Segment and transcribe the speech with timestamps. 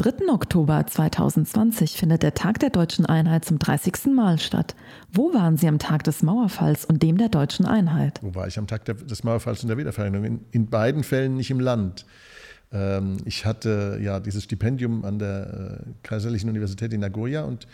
[0.00, 0.32] Am 3.
[0.32, 4.14] Oktober 2020 findet der Tag der deutschen Einheit zum 30.
[4.14, 4.76] Mal statt.
[5.12, 8.20] Wo waren Sie am Tag des Mauerfalls und dem der deutschen Einheit?
[8.22, 10.24] Wo war ich am Tag des Mauerfalls und der Wiedervereinigung?
[10.24, 12.06] In, in beiden Fällen nicht im Land.
[12.72, 17.66] Ähm, ich hatte ja dieses Stipendium an der äh, Kaiserlichen Universität in Nagoya und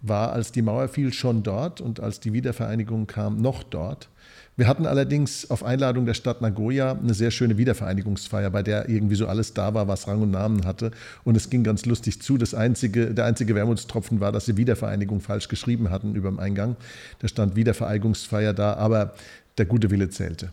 [0.00, 4.08] war, als die Mauer fiel, schon dort und als die Wiedervereinigung kam, noch dort.
[4.56, 9.16] Wir hatten allerdings auf Einladung der Stadt Nagoya eine sehr schöne Wiedervereinigungsfeier, bei der irgendwie
[9.16, 10.92] so alles da war, was Rang und Namen hatte.
[11.24, 12.38] Und es ging ganz lustig zu.
[12.38, 16.76] Das einzige, der einzige Wermutstropfen war, dass sie Wiedervereinigung falsch geschrieben hatten über dem Eingang.
[17.18, 19.14] Da stand Wiedervereinigungsfeier da, aber
[19.58, 20.50] der gute Wille zählte.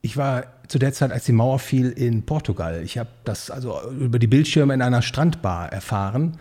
[0.00, 2.82] Ich war zu der Zeit, als die Mauer fiel, in Portugal.
[2.82, 6.38] Ich habe das also über die Bildschirme in einer Strandbar erfahren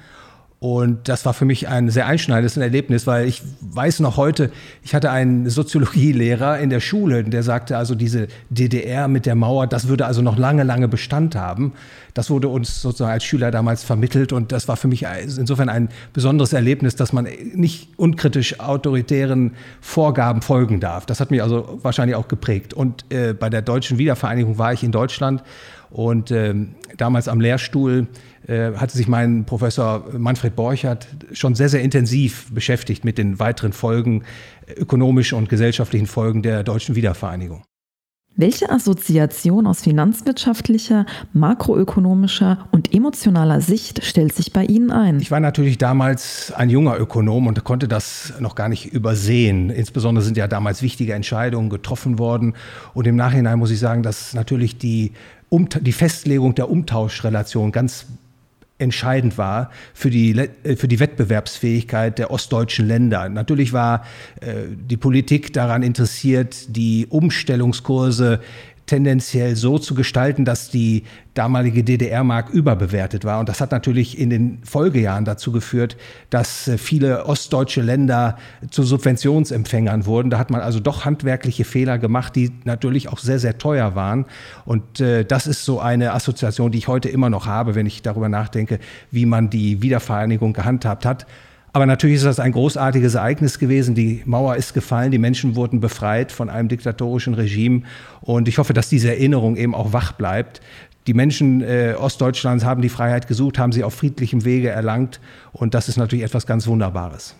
[0.59, 4.49] und das war für mich ein sehr einschneidendes Erlebnis, weil ich weiß noch heute,
[4.81, 9.67] ich hatte einen Soziologielehrer in der Schule, der sagte also, diese DDR mit der Mauer,
[9.67, 11.73] das würde also noch lange, lange Bestand haben.
[12.15, 15.05] Das wurde uns sozusagen als Schüler damals vermittelt und das war für mich
[15.37, 21.05] insofern ein besonderes Erlebnis, dass man nicht unkritisch autoritären Vorgaben folgen darf.
[21.05, 22.73] Das hat mich also wahrscheinlich auch geprägt.
[22.73, 25.43] Und äh, bei der deutschen Wiedervereinigung war ich in Deutschland
[25.91, 26.55] und äh,
[26.97, 28.07] damals am Lehrstuhl
[28.47, 33.73] äh, hatte sich mein Professor Manfred Borchert schon sehr, sehr intensiv beschäftigt mit den weiteren
[33.73, 34.23] Folgen,
[34.75, 37.63] ökonomischen und gesellschaftlichen Folgen der deutschen Wiedervereinigung.
[38.39, 45.19] Welche Assoziation aus finanzwirtschaftlicher, makroökonomischer und emotionaler Sicht stellt sich bei Ihnen ein?
[45.19, 49.71] Ich war natürlich damals ein junger Ökonom und konnte das noch gar nicht übersehen.
[49.71, 52.53] Insbesondere sind ja damals wichtige Entscheidungen getroffen worden.
[52.93, 55.13] Und im Nachhinein muss ich sagen, dass natürlich die,
[55.49, 58.05] um die Festlegung der Umtauschrelation ganz
[58.79, 63.29] entscheidend war für die, äh, für die Wettbewerbsfähigkeit der ostdeutschen Länder.
[63.29, 64.05] Natürlich war
[64.41, 68.39] äh, die Politik daran interessiert, die Umstellungskurse
[68.87, 73.39] tendenziell so zu gestalten, dass die damalige DDR-Mark überbewertet war.
[73.39, 75.97] Und das hat natürlich in den Folgejahren dazu geführt,
[76.29, 78.37] dass äh, viele ostdeutsche Länder
[78.71, 80.29] zu Subventionsempfängern wurden.
[80.31, 84.25] Da hat man also doch handwerkliche Fehler gemacht, die natürlich auch sehr, sehr teuer waren.
[84.65, 88.01] Und äh, das ist so eine Assoziation, die ich heute immer noch habe, wenn ich
[88.01, 88.79] darüber nachdenke,
[89.11, 91.27] wie man die Wiedervereinigung gehandhabt hat.
[91.73, 93.93] Aber natürlich ist das ein großartiges Ereignis gewesen.
[93.93, 97.83] Die Mauer ist gefallen, die Menschen wurden befreit von einem diktatorischen Regime.
[98.21, 100.61] Und ich hoffe, dass diese Erinnerung eben auch wach bleibt.
[101.07, 105.19] Die Menschen äh, Ostdeutschlands haben die Freiheit gesucht, haben sie auf friedlichem Wege erlangt.
[105.53, 107.35] Und das ist natürlich etwas ganz Wunderbares.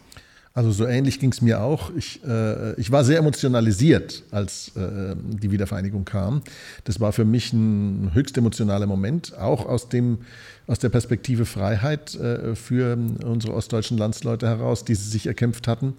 [0.57, 1.91] Also so ähnlich ging es mir auch.
[1.95, 6.41] Ich, äh, ich war sehr emotionalisiert, als äh, die Wiedervereinigung kam.
[6.83, 10.17] Das war für mich ein höchst emotionaler Moment, auch aus, dem,
[10.65, 15.93] aus der Perspektive Freiheit äh, für unsere ostdeutschen Landsleute heraus, die sie sich erkämpft hatten.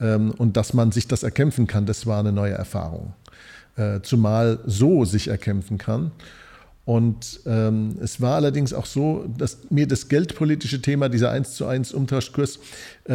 [0.00, 3.12] Ähm, und dass man sich das erkämpfen kann, das war eine neue Erfahrung.
[3.76, 6.10] Äh, zumal so sich erkämpfen kann.
[6.90, 11.66] Und ähm, es war allerdings auch so, dass mir das geldpolitische Thema, dieser 1 zu
[11.66, 12.58] 1 Umtauschkurs,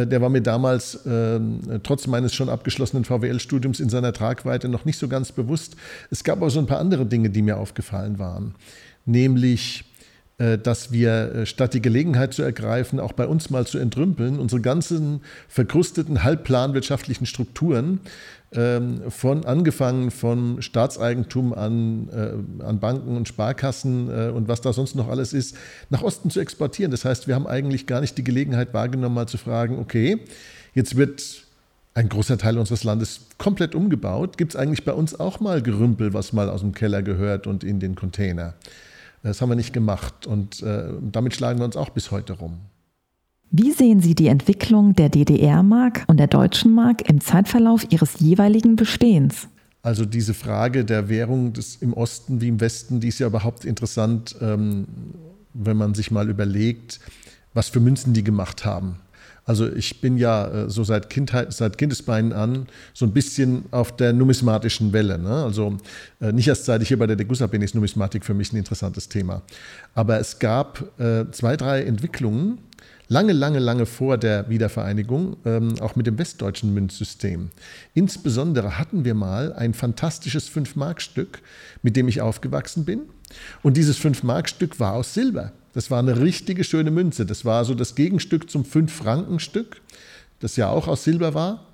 [0.04, 1.40] der war mir damals äh,
[1.82, 5.76] trotz meines schon abgeschlossenen VWL-Studiums in seiner Tragweite noch nicht so ganz bewusst.
[6.10, 8.54] Es gab aber so ein paar andere Dinge, die mir aufgefallen waren.
[9.06, 9.84] Nämlich,
[10.38, 14.38] äh, dass wir äh, statt die Gelegenheit zu ergreifen, auch bei uns mal zu entrümpeln,
[14.38, 18.04] unsere ganzen verkrusteten, halbplanwirtschaftlichen Strukturen ähm,
[18.52, 24.94] von angefangen von Staatseigentum an, äh, an Banken und Sparkassen äh, und was da sonst
[24.94, 25.56] noch alles ist,
[25.90, 26.92] nach Osten zu exportieren.
[26.92, 30.20] Das heißt, wir haben eigentlich gar nicht die Gelegenheit wahrgenommen, mal zu fragen, okay,
[30.74, 31.44] jetzt wird
[31.94, 34.38] ein großer Teil unseres Landes komplett umgebaut.
[34.38, 37.64] Gibt es eigentlich bei uns auch mal Gerümpel, was mal aus dem Keller gehört und
[37.64, 38.54] in den Container?
[39.22, 42.58] Das haben wir nicht gemacht und äh, damit schlagen wir uns auch bis heute rum.
[43.50, 48.76] Wie sehen Sie die Entwicklung der DDR-Mark und der deutschen Mark im Zeitverlauf ihres jeweiligen
[48.76, 49.48] Bestehens?
[49.82, 53.64] Also diese Frage der Währung des, im Osten wie im Westen, die ist ja überhaupt
[53.64, 54.86] interessant, ähm,
[55.54, 56.98] wenn man sich mal überlegt,
[57.54, 58.96] was für Münzen die gemacht haben.
[59.44, 63.94] Also ich bin ja äh, so seit Kindheit, seit Kindesbeinen an so ein bisschen auf
[63.94, 65.20] der numismatischen Welle.
[65.20, 65.44] Ne?
[65.44, 65.76] Also
[66.20, 68.56] äh, nicht erst seit ich hier bei der Degussa bin, ist Numismatik für mich ein
[68.56, 69.42] interessantes Thema.
[69.94, 72.58] Aber es gab äh, zwei, drei Entwicklungen,
[73.08, 77.50] lange, lange, lange vor der Wiedervereinigung, ähm, auch mit dem westdeutschen Münzsystem.
[77.94, 81.40] Insbesondere hatten wir mal ein fantastisches Fünf-Mark-Stück,
[81.82, 83.02] mit dem ich aufgewachsen bin.
[83.62, 85.52] Und dieses Fünf-Mark-Stück war aus Silber.
[85.72, 87.26] Das war eine richtige schöne Münze.
[87.26, 89.80] Das war so das Gegenstück zum Fünf-Franken-Stück,
[90.40, 91.66] das ja auch aus Silber war.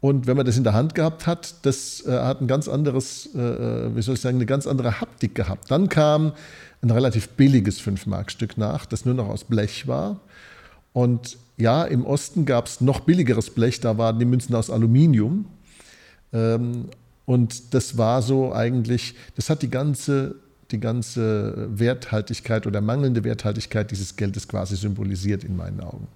[0.00, 3.30] Und wenn man das in der Hand gehabt hat, das äh, hat ein ganz anderes,
[3.34, 5.70] äh, äh wie soll ich sagen, eine ganz andere Haptik gehabt.
[5.70, 6.32] Dann kam
[6.82, 10.20] ein relativ billiges Fünf-Mark-Stück nach, das nur noch aus Blech war.
[10.92, 15.46] Und ja, im Osten gab es noch billigeres Blech, da waren die Münzen aus Aluminium.
[16.32, 16.86] Ähm,
[17.26, 20.36] und das war so eigentlich, das hat die ganze
[20.70, 26.08] die ganze Werthaltigkeit oder mangelnde Werthaltigkeit dieses Geldes quasi symbolisiert in meinen Augen.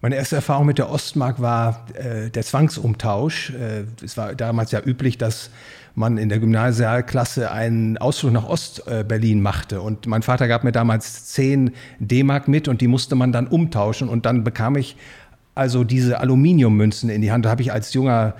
[0.00, 3.50] Meine erste Erfahrung mit der Ostmark war äh, der Zwangsumtausch.
[3.50, 5.50] Äh, es war damals ja üblich, dass
[5.98, 9.80] man in der Gymnasialklasse einen Ausflug nach Ostberlin machte.
[9.82, 14.08] Und mein Vater gab mir damals 10 D-Mark mit und die musste man dann umtauschen.
[14.08, 14.96] Und dann bekam ich
[15.54, 17.44] also diese Aluminiummünzen in die Hand.
[17.44, 18.34] Da habe ich als junger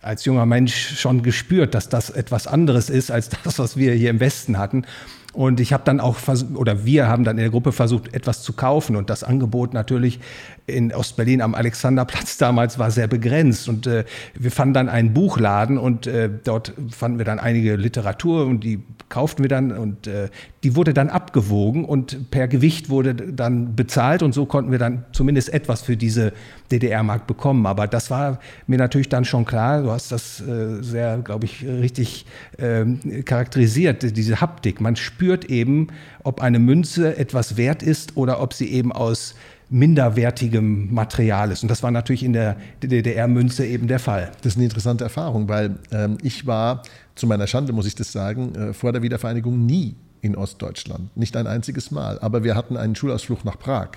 [0.00, 4.10] als junger Mensch schon gespürt, dass das etwas anderes ist als das, was wir hier
[4.10, 4.84] im Westen hatten.
[5.32, 6.16] Und ich habe dann auch,
[6.54, 8.94] oder wir haben dann in der Gruppe versucht, etwas zu kaufen.
[8.94, 10.20] Und das Angebot natürlich
[10.66, 13.68] in Ostberlin am Alexanderplatz damals war sehr begrenzt.
[13.68, 18.46] Und äh, wir fanden dann einen Buchladen und äh, dort fanden wir dann einige Literatur
[18.46, 20.28] und die kauften wir dann und äh,
[20.64, 25.04] die wurde dann abgewogen und per Gewicht wurde dann bezahlt und so konnten wir dann
[25.12, 26.32] zumindest etwas für diese
[26.72, 27.66] DDR-Mark bekommen.
[27.66, 31.64] Aber das war mir natürlich dann schon klar, du hast das äh, sehr, glaube ich,
[31.64, 32.24] richtig
[32.58, 34.80] ähm, charakterisiert, diese Haptik.
[34.80, 35.88] Man spürt eben,
[36.22, 39.34] ob eine Münze etwas wert ist oder ob sie eben aus
[39.70, 41.62] minderwertigem Material ist.
[41.62, 44.30] Und das war natürlich in der DDR-Münze eben der Fall.
[44.42, 46.82] Das ist eine interessante Erfahrung, weil ähm, ich war,
[47.14, 51.14] zu meiner Schande muss ich das sagen, äh, vor der Wiedervereinigung nie in Ostdeutschland.
[51.16, 52.18] Nicht ein einziges Mal.
[52.20, 53.90] Aber wir hatten einen Schulausflug nach Prag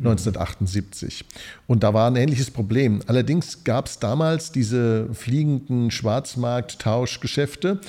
[0.00, 1.24] 1978.
[1.68, 3.00] Und da war ein ähnliches Problem.
[3.06, 7.80] Allerdings gab es damals diese fliegenden Schwarzmarkt-Tauschgeschäfte.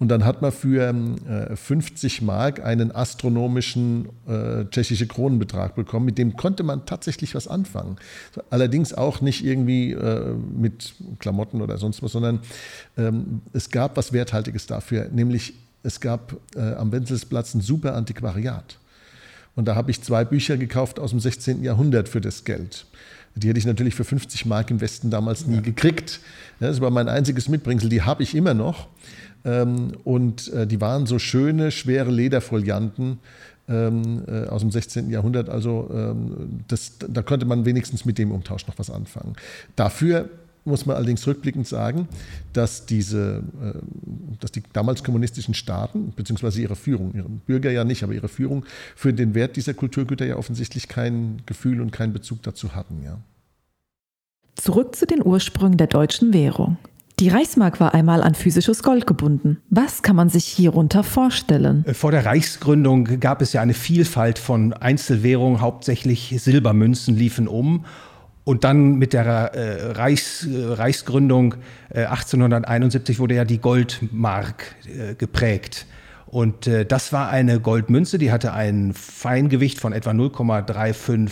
[0.00, 0.92] Und dann hat man für
[1.28, 6.06] äh, 50 Mark einen astronomischen äh, tschechische Kronenbetrag bekommen.
[6.06, 7.96] Mit dem konnte man tatsächlich was anfangen.
[8.50, 12.40] Allerdings auch nicht irgendwie äh, mit Klamotten oder sonst was, sondern
[12.98, 15.54] ähm, es gab was Werthaltiges dafür, nämlich
[15.84, 18.78] es gab äh, am Wenzelsplatz ein super Antiquariat.
[19.54, 21.62] Und da habe ich zwei Bücher gekauft aus dem 16.
[21.62, 22.86] Jahrhundert für das Geld.
[23.36, 25.60] Die hätte ich natürlich für 50 Mark im Westen damals nie ja.
[25.60, 26.20] gekriegt.
[26.60, 28.88] Das war mein einziges Mitbringsel, die habe ich immer noch.
[29.44, 33.18] Ähm, und äh, die waren so schöne, schwere Lederfolianten
[33.68, 35.10] ähm, äh, aus dem 16.
[35.10, 35.48] Jahrhundert.
[35.48, 39.34] Also ähm, das, da konnte man wenigstens mit dem Umtausch noch was anfangen.
[39.76, 40.28] Dafür
[40.64, 42.08] muss man allerdings rückblickend sagen,
[42.52, 43.78] dass, diese, äh,
[44.40, 48.64] dass die damals kommunistischen Staaten, beziehungsweise ihre Führung, ihre Bürger ja nicht, aber ihre Führung
[48.96, 53.02] für den Wert dieser Kulturgüter ja offensichtlich kein Gefühl und keinen Bezug dazu hatten.
[53.04, 53.18] Ja.
[54.56, 56.78] Zurück zu den Ursprüngen der deutschen Währung.
[57.20, 59.58] Die Reichsmark war einmal an physisches Gold gebunden.
[59.70, 61.84] Was kann man sich hierunter vorstellen?
[61.92, 67.84] Vor der Reichsgründung gab es ja eine Vielfalt von Einzelwährungen, hauptsächlich Silbermünzen liefen um.
[68.42, 71.54] Und dann mit der äh, Reichs, äh, Reichsgründung
[71.88, 75.86] äh, 1871 wurde ja die Goldmark äh, geprägt.
[76.26, 81.30] Und äh, das war eine Goldmünze, die hatte ein Feingewicht von etwa 0,35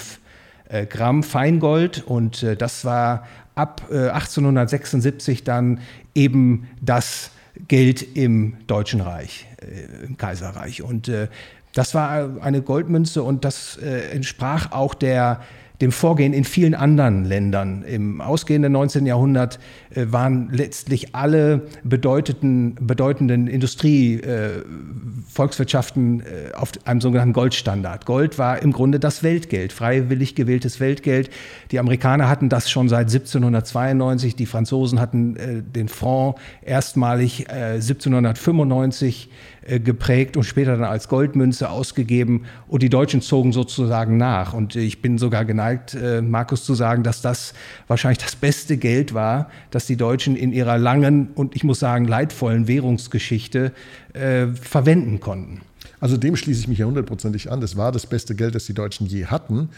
[0.69, 2.05] äh, Gramm Feingold.
[2.07, 3.25] Und das war
[3.55, 5.81] ab 1876 äh, dann
[6.15, 7.31] eben das
[7.69, 10.83] Geld im Deutschen Reich, äh, im Kaiserreich.
[10.83, 11.29] Und äh,
[11.75, 15.41] das war eine Goldmünze und das entsprach auch der
[15.83, 17.83] dem Vorgehen in vielen anderen Ländern.
[17.83, 19.05] Im ausgehenden 19.
[19.05, 19.59] Jahrhundert
[19.91, 28.07] äh, waren letztlich alle bedeutenden, bedeutenden Industrie-Volkswirtschaften äh, äh, auf einem sogenannten Goldstandard.
[28.07, 31.31] Gold war im Grunde das Weltgeld, freiwillig gewähltes Weltgeld.
[31.73, 39.33] Die Amerikaner hatten das schon seit 1792, die Franzosen hatten den Franc erstmalig 1795 äh,
[39.81, 42.45] geprägt und später dann als Goldmünze ausgegeben.
[42.69, 44.55] Und die Deutschen zogen sozusagen nach.
[44.55, 47.55] Und ich bin sogar geneigt, äh, Markus zu sagen, dass das
[47.89, 52.07] wahrscheinlich das beste Geld war, das die Deutschen in ihrer langen und ich muss sagen
[52.07, 53.73] leidvollen Währungsgeschichte
[54.13, 55.61] äh, verwenden konnten.
[56.01, 57.61] Also dem schließe ich mich ja hundertprozentig an.
[57.61, 59.69] Das war das beste Geld, das die Deutschen je hatten.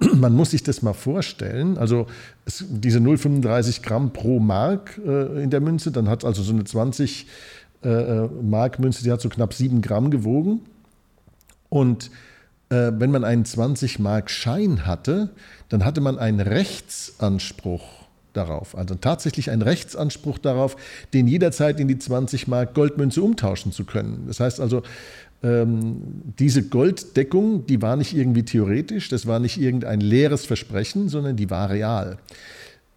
[0.14, 1.78] Man muss sich das mal vorstellen.
[1.78, 2.06] Also
[2.44, 6.64] es, diese 0,35 Gramm pro Mark äh, in der Münze, dann hat also so eine
[6.64, 7.26] 20
[7.84, 10.60] äh, äh, Markmünze, die hat so knapp sieben Gramm gewogen.
[11.68, 12.10] Und
[12.70, 15.30] äh, wenn man einen 20 Mark Schein hatte,
[15.68, 17.82] dann hatte man einen Rechtsanspruch
[18.32, 20.76] darauf, also tatsächlich einen Rechtsanspruch darauf,
[21.12, 24.24] den jederzeit in die 20 Mark Goldmünze umtauschen zu können.
[24.26, 24.82] Das heißt also,
[25.42, 26.02] ähm,
[26.38, 31.50] diese Golddeckung, die war nicht irgendwie theoretisch, das war nicht irgendein leeres Versprechen, sondern die
[31.50, 32.18] war real.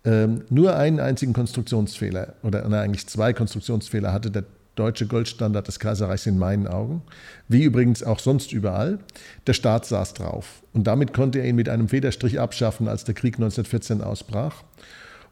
[0.05, 4.45] Ähm, nur einen einzigen Konstruktionsfehler oder eigentlich zwei Konstruktionsfehler hatte der
[4.77, 7.01] deutsche Goldstandard des Kaiserreichs in meinen Augen,
[7.47, 8.99] wie übrigens auch sonst überall.
[9.45, 13.15] Der Staat saß drauf und damit konnte er ihn mit einem Federstrich abschaffen, als der
[13.15, 14.63] Krieg 1914 ausbrach.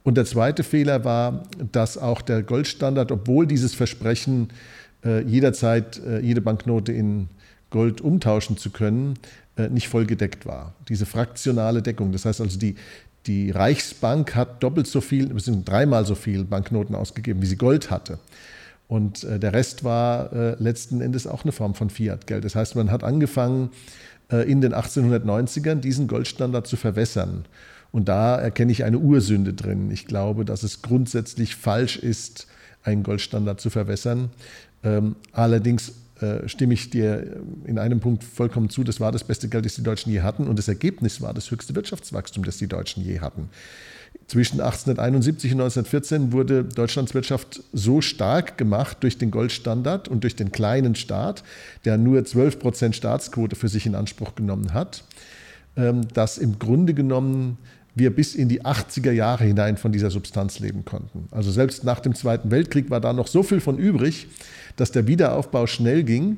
[0.04, 4.50] Und der zweite Fehler war, dass auch der Goldstandard, obwohl dieses Versprechen,
[5.04, 7.28] äh, jederzeit äh, jede Banknote in
[7.72, 9.18] Gold umtauschen zu können,
[9.58, 10.76] äh, nicht voll gedeckt war.
[10.90, 12.76] Diese fraktionale Deckung, das heißt also die,
[13.26, 15.30] die Reichsbank hat doppelt so viel,
[15.66, 18.20] dreimal so viel Banknoten ausgegeben, wie sie Gold hatte.
[18.88, 22.46] Und äh, der Rest war äh, letzten Endes auch eine Form von Fiat-Geld.
[22.46, 23.72] Das heißt, man hat angefangen,
[24.32, 27.46] äh, in den 1890ern diesen Goldstandard zu verwässern.
[27.92, 29.90] Und da erkenne ich eine Ursünde drin.
[29.92, 32.48] Ich glaube, dass es grundsätzlich falsch ist,
[32.84, 34.30] einen Goldstandard zu verwässern.
[34.84, 38.84] Ähm, allerdings äh, stimme ich dir in einem Punkt vollkommen zu.
[38.84, 40.48] Das war das beste Geld, das die Deutschen je hatten.
[40.48, 43.50] Und das Ergebnis war das höchste Wirtschaftswachstum, das die Deutschen je hatten.
[44.28, 50.36] Zwischen 1871 und 1914 wurde Deutschlands Wirtschaft so stark gemacht durch den Goldstandard und durch
[50.36, 51.44] den kleinen Staat,
[51.86, 55.04] der nur 12 Prozent Staatsquote für sich in Anspruch genommen hat,
[55.78, 57.60] ähm, dass im Grunde genommen
[57.94, 61.28] wir bis in die 80er Jahre hinein von dieser Substanz leben konnten.
[61.32, 64.28] Also selbst nach dem Zweiten Weltkrieg war da noch so viel von übrig,
[64.76, 66.38] dass der Wiederaufbau schnell ging,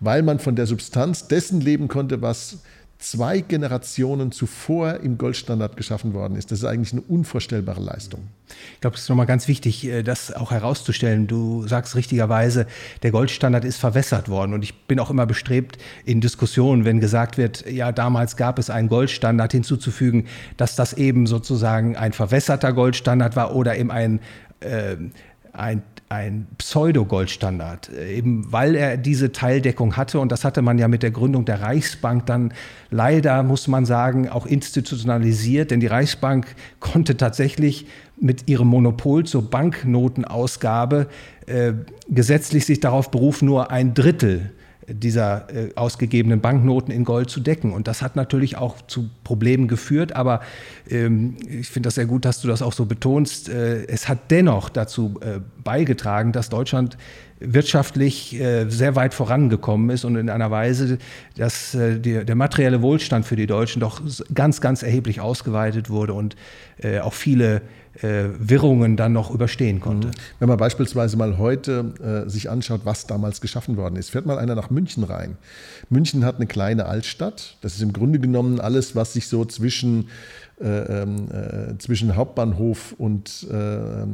[0.00, 2.58] weil man von der Substanz dessen leben konnte, was
[2.98, 6.50] zwei Generationen zuvor im Goldstandard geschaffen worden ist.
[6.50, 8.28] Das ist eigentlich eine unvorstellbare Leistung.
[8.74, 11.28] Ich glaube, es ist nochmal ganz wichtig, äh, das auch herauszustellen.
[11.28, 12.66] Du sagst richtigerweise,
[13.02, 14.52] der Goldstandard ist verwässert worden.
[14.52, 18.68] Und ich bin auch immer bestrebt, in Diskussionen, wenn gesagt wird, ja, damals gab es
[18.68, 20.26] einen Goldstandard hinzuzufügen,
[20.56, 24.20] dass das eben sozusagen ein verwässerter Goldstandard war oder eben ein,
[24.60, 24.96] äh,
[25.52, 30.20] ein ein Pseudo-Goldstandard, äh, eben weil er diese Teildeckung hatte.
[30.20, 32.52] Und das hatte man ja mit der Gründung der Reichsbank dann
[32.90, 35.70] leider, muss man sagen, auch institutionalisiert.
[35.70, 36.46] Denn die Reichsbank
[36.80, 37.86] konnte tatsächlich
[38.20, 41.08] mit ihrem Monopol zur Banknotenausgabe
[41.46, 41.72] äh,
[42.08, 44.50] gesetzlich sich darauf berufen, nur ein Drittel
[44.88, 47.72] dieser äh, ausgegebenen Banknoten in Gold zu decken.
[47.72, 50.14] Und das hat natürlich auch zu Problemen geführt.
[50.16, 50.40] Aber
[50.88, 53.48] ähm, ich finde das sehr gut, dass du das auch so betonst.
[53.48, 56.96] Äh, es hat dennoch dazu äh, beigetragen, dass Deutschland
[57.40, 60.98] wirtschaftlich äh, sehr weit vorangekommen ist und in einer Weise,
[61.36, 64.00] dass äh, die, der materielle Wohlstand für die Deutschen doch
[64.34, 66.36] ganz, ganz erheblich ausgeweitet wurde und
[66.78, 67.62] äh, auch viele
[68.02, 70.08] äh, Wirrungen dann noch überstehen konnte.
[70.08, 70.12] Mhm.
[70.38, 74.38] Wenn man beispielsweise mal heute äh, sich anschaut, was damals geschaffen worden ist, fährt mal
[74.38, 75.36] einer nach München rein.
[75.90, 77.56] München hat eine kleine Altstadt.
[77.60, 80.08] Das ist im Grunde genommen alles, was sich so zwischen,
[80.60, 84.06] äh, ähm, äh zwischen Hauptbahnhof und, äh,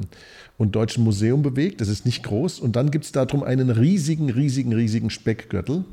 [0.58, 1.80] und Deutschen Museum bewegt.
[1.80, 2.60] Das ist nicht groß.
[2.60, 5.84] Und dann gibt es darum einen riesigen, riesigen, riesigen Speckgürtel, mhm.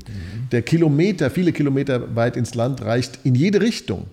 [0.50, 4.06] der Kilometer, viele Kilometer weit ins Land reicht, in jede Richtung.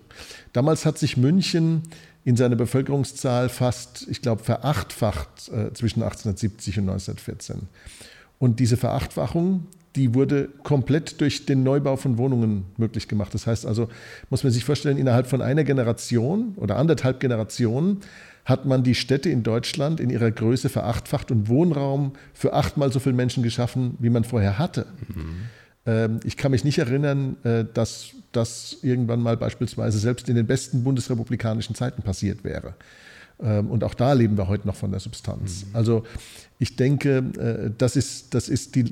[0.53, 1.84] Damals hat sich München
[2.25, 7.67] in seiner Bevölkerungszahl fast, ich glaube, verachtfacht äh, zwischen 1870 und 1914.
[8.39, 13.34] Und diese Verachtfachung, die wurde komplett durch den Neubau von Wohnungen möglich gemacht.
[13.34, 13.89] Das heißt also,
[14.29, 18.01] muss man sich vorstellen, innerhalb von einer Generation oder anderthalb Generationen
[18.46, 23.00] hat man die Städte in Deutschland in ihrer Größe verachtfacht und Wohnraum für achtmal so
[23.00, 24.88] viele Menschen geschaffen, wie man vorher hatte.
[25.08, 26.19] Mhm.
[26.24, 30.84] Ich kann mich nicht erinnern, äh, dass das irgendwann mal beispielsweise selbst in den besten
[30.84, 32.75] bundesrepublikanischen Zeiten passiert wäre.
[33.41, 35.65] Ähm, und auch da leben wir heute noch von der Substanz.
[35.65, 35.75] Mhm.
[35.75, 36.03] Also
[36.61, 38.85] ich denke, äh, das ist, das ist die,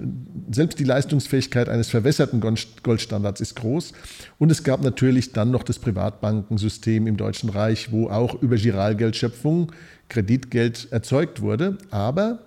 [0.49, 2.39] selbst die Leistungsfähigkeit eines verwässerten
[2.81, 3.91] Goldstandards ist groß.
[4.39, 9.73] Und es gab natürlich dann noch das Privatbankensystem im Deutschen Reich, wo auch über Giralgeldschöpfung
[10.07, 11.77] Kreditgeld erzeugt wurde.
[11.91, 12.39] Aber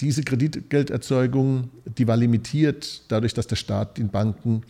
[0.00, 4.62] diese Kreditgelderzeugung, die war limitiert dadurch, dass der Staat den Banken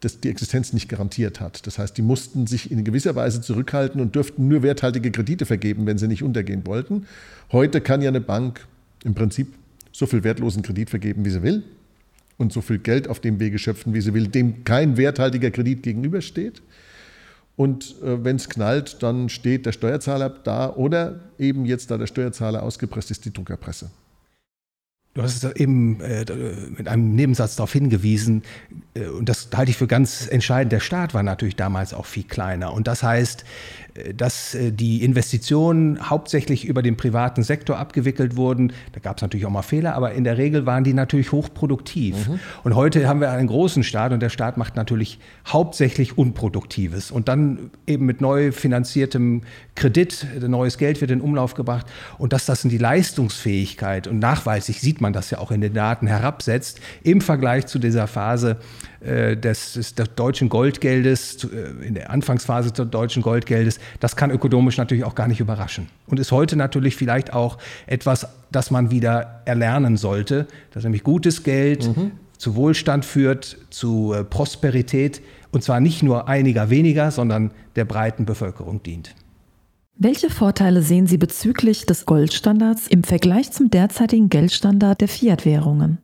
[0.00, 1.64] das die Existenz nicht garantiert hat.
[1.66, 5.86] Das heißt, die mussten sich in gewisser Weise zurückhalten und dürften nur werthaltige Kredite vergeben,
[5.86, 7.06] wenn sie nicht untergehen wollten.
[7.52, 8.66] Heute kann ja eine Bank
[9.04, 9.48] im Prinzip
[9.92, 11.64] so viel wertlosen Kredit vergeben, wie sie will
[12.38, 15.82] und so viel Geld auf dem Wege schöpfen, wie sie will, dem kein werthaltiger Kredit
[15.82, 16.62] gegenübersteht.
[17.56, 22.06] Und äh, wenn es knallt, dann steht der Steuerzahler da oder eben jetzt, da der
[22.06, 23.90] Steuerzahler ausgepresst ist, die Druckerpresse.
[25.14, 26.24] Du hast eben äh,
[26.74, 28.42] mit einem Nebensatz darauf hingewiesen,
[28.94, 32.24] äh, und das halte ich für ganz entscheidend, der Staat war natürlich damals auch viel
[32.24, 32.72] kleiner.
[32.72, 33.44] Und das heißt,
[34.14, 38.72] dass äh, die Investitionen hauptsächlich über den privaten Sektor abgewickelt wurden.
[38.92, 42.28] Da gab es natürlich auch mal Fehler, aber in der Regel waren die natürlich hochproduktiv.
[42.28, 42.40] Mhm.
[42.64, 47.10] Und heute haben wir einen großen Staat und der Staat macht natürlich hauptsächlich Unproduktives.
[47.10, 49.42] Und dann eben mit neu finanziertem
[49.74, 51.86] Kredit, neues Geld wird in Umlauf gebracht.
[52.18, 55.74] Und dass das in die Leistungsfähigkeit und nachweislich sieht man das ja auch in den
[55.74, 61.94] Daten herabsetzt, im Vergleich zu dieser Phase äh, des, des, des, deutschen Goldgeldes, äh, in
[61.94, 65.88] der Anfangsphase des deutschen Goldgeldes, das kann ökonomisch natürlich auch gar nicht überraschen.
[66.06, 71.42] Und ist heute natürlich vielleicht auch etwas, das man wieder erlernen sollte, dass nämlich gutes
[71.42, 72.12] Geld mhm.
[72.38, 75.20] zu Wohlstand führt, zu äh, Prosperität
[75.52, 79.14] und zwar nicht nur einiger weniger, sondern der breiten Bevölkerung dient.
[79.96, 85.98] Welche Vorteile sehen Sie bezüglich des Goldstandards im Vergleich zum derzeitigen Geldstandard der Fiat-Währungen?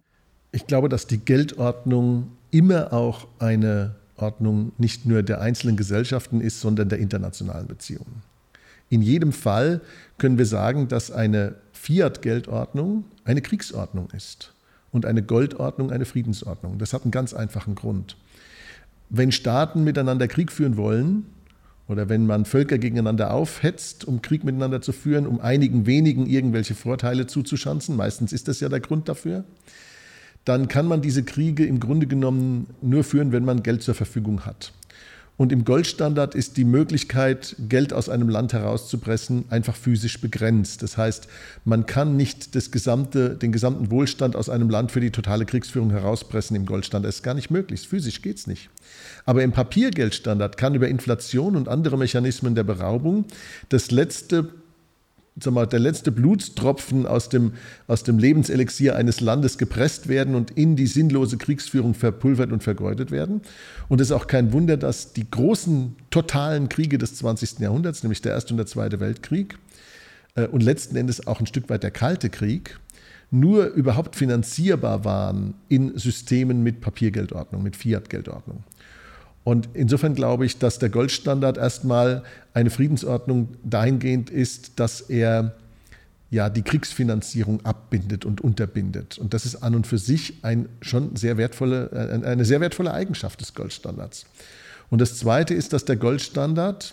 [0.52, 6.60] Ich glaube, dass die Geldordnung immer auch eine Ordnung nicht nur der einzelnen Gesellschaften ist,
[6.60, 8.22] sondern der internationalen Beziehungen.
[8.90, 9.80] In jedem Fall
[10.16, 14.52] können wir sagen, dass eine Fiat-Geldordnung eine Kriegsordnung ist
[14.90, 16.78] und eine Goldordnung eine Friedensordnung.
[16.78, 18.16] Das hat einen ganz einfachen Grund.
[19.10, 21.26] Wenn Staaten miteinander Krieg führen wollen,
[21.88, 26.74] oder wenn man Völker gegeneinander aufhetzt, um Krieg miteinander zu führen, um einigen wenigen irgendwelche
[26.74, 29.44] Vorteile zuzuschanzen, meistens ist das ja der Grund dafür,
[30.48, 34.46] dann kann man diese Kriege im Grunde genommen nur führen, wenn man Geld zur Verfügung
[34.46, 34.72] hat.
[35.36, 40.82] Und im Goldstandard ist die Möglichkeit, Geld aus einem Land herauszupressen, einfach physisch begrenzt.
[40.82, 41.28] Das heißt,
[41.64, 45.90] man kann nicht das gesamte, den gesamten Wohlstand aus einem Land für die totale Kriegsführung
[45.90, 47.08] herauspressen im Goldstandard.
[47.08, 47.86] Das ist gar nicht möglich.
[47.86, 48.68] Physisch geht es nicht.
[49.26, 53.26] Aber im Papiergeldstandard kann über Inflation und andere Mechanismen der Beraubung
[53.68, 54.48] das letzte
[55.40, 57.52] sag mal, der letzte Blutstropfen aus dem,
[57.86, 63.10] aus dem Lebenselixier eines Landes gepresst werden und in die sinnlose Kriegsführung verpulvert und vergeudet
[63.10, 63.42] werden.
[63.88, 67.60] Und es ist auch kein Wunder, dass die großen totalen Kriege des 20.
[67.60, 69.58] Jahrhunderts, nämlich der Erste und der Zweite Weltkrieg
[70.34, 72.78] äh, und letzten Endes auch ein Stück weit der Kalte Krieg,
[73.30, 78.64] nur überhaupt finanzierbar waren in Systemen mit Papiergeldordnung, mit Fiat-Geldordnung.
[79.48, 85.54] Und insofern glaube ich, dass der Goldstandard erstmal eine Friedensordnung dahingehend ist, dass er
[86.28, 89.16] ja die Kriegsfinanzierung abbindet und unterbindet.
[89.16, 92.92] Und das ist an und für sich ein schon sehr wertvolle, äh, eine sehr wertvolle
[92.92, 94.26] Eigenschaft des Goldstandards.
[94.90, 96.92] Und das Zweite ist, dass der Goldstandard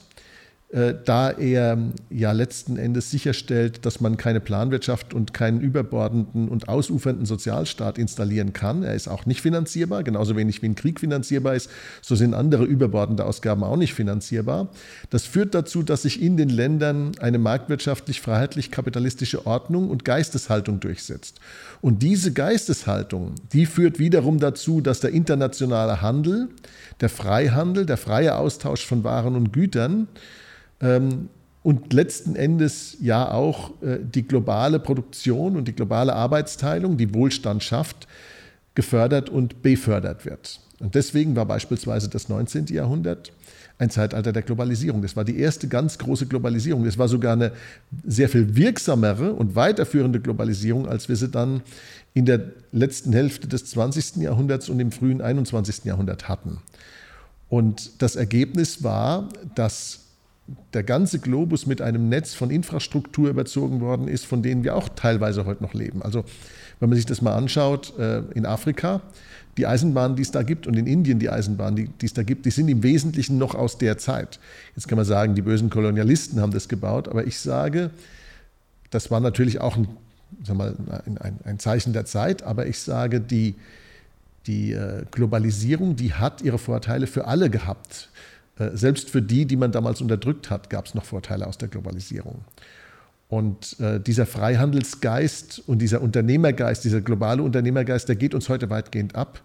[0.72, 1.78] da er
[2.10, 8.52] ja letzten Endes sicherstellt, dass man keine Planwirtschaft und keinen überbordenden und ausufernden Sozialstaat installieren
[8.52, 8.82] kann.
[8.82, 11.70] Er ist auch nicht finanzierbar, genauso wenig wie ein Krieg finanzierbar ist,
[12.02, 14.70] so sind andere überbordende Ausgaben auch nicht finanzierbar.
[15.12, 21.40] Das führt dazu, dass sich in den Ländern eine marktwirtschaftlich freiheitlich-kapitalistische Ordnung und Geisteshaltung durchsetzt.
[21.80, 26.50] Und diese Geisteshaltung, die führt wiederum dazu, dass der internationale Handel,
[27.02, 30.08] der Freihandel, der freie Austausch von Waren und Gütern,
[30.86, 31.30] ähm,
[31.64, 37.64] und letzten Endes ja auch äh, die globale Produktion und die globale Arbeitsteilung, die Wohlstand
[37.64, 38.08] schafft,
[38.76, 40.60] gefördert und befördert wird.
[40.80, 42.68] Und deswegen war beispielsweise das 19.
[42.68, 43.32] Jahrhundert
[43.78, 45.02] ein Zeitalter der Globalisierung.
[45.02, 46.86] Das war die erste ganz große Globalisierung.
[46.86, 47.52] Das war sogar eine
[48.06, 51.62] sehr viel wirksamere und weiterführende Globalisierung, als wir sie dann
[52.14, 54.18] in der letzten Hälfte des 20.
[54.18, 55.84] Jahrhunderts und im frühen 21.
[55.84, 56.60] Jahrhundert hatten.
[57.50, 60.05] Und das Ergebnis war, dass
[60.74, 64.90] der ganze Globus mit einem Netz von Infrastruktur überzogen worden ist, von denen wir auch
[64.90, 66.02] teilweise heute noch leben.
[66.02, 66.24] Also
[66.80, 69.02] wenn man sich das mal anschaut, äh, in Afrika,
[69.58, 72.24] die Eisenbahnen, die es da gibt, und in Indien die Eisenbahnen, die, die es da
[72.24, 74.40] gibt, die sind im Wesentlichen noch aus der Zeit.
[74.76, 77.92] Jetzt kann man sagen, die bösen Kolonialisten haben das gebaut, aber ich sage,
[78.92, 79.88] das war natürlich auch ein,
[80.44, 80.76] sag mal,
[81.20, 83.56] ein, ein Zeichen der Zeit, aber ich sage, die,
[84.46, 88.10] die äh, Globalisierung, die hat ihre Vorteile für alle gehabt.
[88.58, 91.68] Äh, selbst für die, die man damals unterdrückt hat, gab es noch Vorteile aus der
[91.68, 92.44] Globalisierung.
[93.28, 99.16] Und äh, dieser Freihandelsgeist und dieser Unternehmergeist, dieser globale Unternehmergeist, der geht uns heute weitgehend
[99.16, 99.42] ab.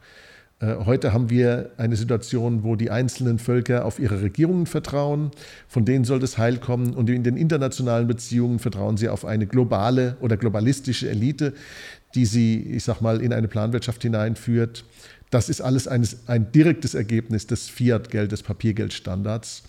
[0.61, 5.31] Äh, heute haben wir eine Situation, wo die einzelnen Völker auf ihre Regierungen vertrauen,
[5.67, 6.95] von denen soll das Heil kommen.
[6.95, 11.55] Und in den internationalen Beziehungen vertrauen sie auf eine globale oder globalistische Elite,
[12.15, 14.85] die sie, ich sag mal, in eine Planwirtschaft hineinführt,
[15.31, 19.63] das ist alles ein, ein direktes Ergebnis des Fiat-Geld, des Papiergeldstandards.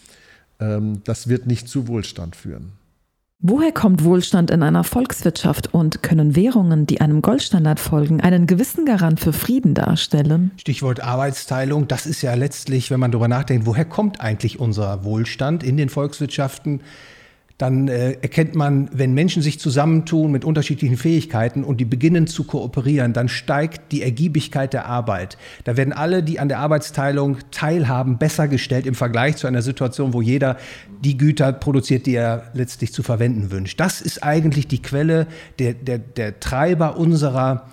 [0.60, 2.74] Ähm, das wird nicht zu Wohlstand führen.
[3.43, 8.86] Woher kommt Wohlstand in einer Volkswirtschaft und können Währungen, die einem Goldstandard folgen, einen gewissen
[8.86, 10.52] Garant für Frieden darstellen?
[10.58, 15.63] Stichwort Arbeitsteilung, das ist ja letztlich, wenn man darüber nachdenkt, woher kommt eigentlich unser Wohlstand
[15.63, 16.82] in den Volkswirtschaften?
[17.62, 22.43] Dann äh, erkennt man, wenn Menschen sich zusammentun mit unterschiedlichen Fähigkeiten und die beginnen zu
[22.43, 25.38] kooperieren, dann steigt die Ergiebigkeit der Arbeit.
[25.63, 30.13] Da werden alle, die an der Arbeitsteilung teilhaben, besser gestellt im Vergleich zu einer Situation,
[30.13, 30.58] wo jeder
[31.04, 33.80] die Güter produziert, die er letztlich zu verwenden wünscht.
[33.80, 35.28] Das ist eigentlich die Quelle,
[35.60, 37.67] der, der, der Treiber unserer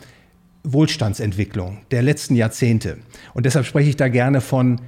[0.64, 2.98] Wohlstandsentwicklung der letzten Jahrzehnte.
[3.32, 4.80] Und deshalb spreche ich da gerne von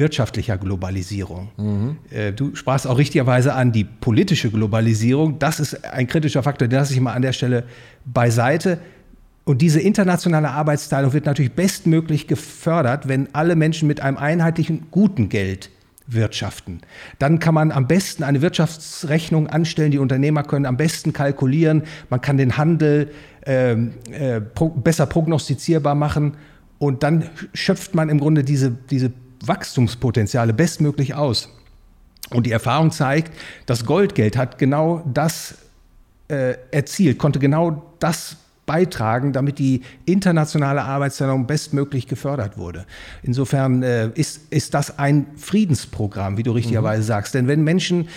[0.00, 1.50] wirtschaftlicher Globalisierung.
[1.56, 1.96] Mhm.
[2.34, 5.38] Du sprachst auch richtigerweise an die politische Globalisierung.
[5.38, 7.64] Das ist ein kritischer Faktor, den lasse ich mal an der Stelle
[8.04, 8.78] beiseite.
[9.44, 15.28] Und diese internationale Arbeitsteilung wird natürlich bestmöglich gefördert, wenn alle Menschen mit einem einheitlichen, guten
[15.28, 15.70] Geld
[16.06, 16.80] wirtschaften.
[17.18, 19.90] Dann kann man am besten eine Wirtschaftsrechnung anstellen.
[19.90, 21.82] Die Unternehmer können am besten kalkulieren.
[22.10, 23.10] Man kann den Handel
[23.46, 26.36] ähm, äh, pro, besser prognostizierbar machen.
[26.78, 29.12] Und dann schöpft man im Grunde diese, diese
[29.44, 31.48] Wachstumspotenziale bestmöglich aus.
[32.30, 33.32] Und die Erfahrung zeigt,
[33.66, 35.56] das Goldgeld hat genau das
[36.28, 42.86] äh, erzielt, konnte genau das beitragen, damit die internationale Arbeitsteilung bestmöglich gefördert wurde.
[43.24, 47.06] Insofern äh, ist, ist das ein Friedensprogramm, wie du richtigerweise mhm.
[47.06, 47.34] sagst.
[47.34, 48.08] Denn wenn Menschen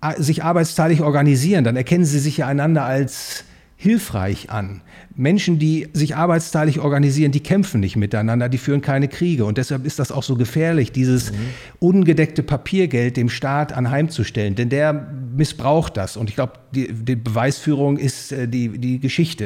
[0.00, 3.44] äh, sich arbeitsteilig organisieren, dann erkennen sie sich ja einander als
[3.82, 4.80] hilfreich an.
[5.16, 9.44] Menschen, die sich arbeitsteilig organisieren, die kämpfen nicht miteinander, die führen keine Kriege.
[9.44, 11.36] Und deshalb ist das auch so gefährlich, dieses mhm.
[11.80, 14.54] ungedeckte Papiergeld dem Staat anheimzustellen.
[14.54, 14.92] Denn der
[15.34, 16.16] missbraucht das.
[16.16, 19.44] Und ich glaube, die, die, Beweisführung ist äh, die, die Geschichte,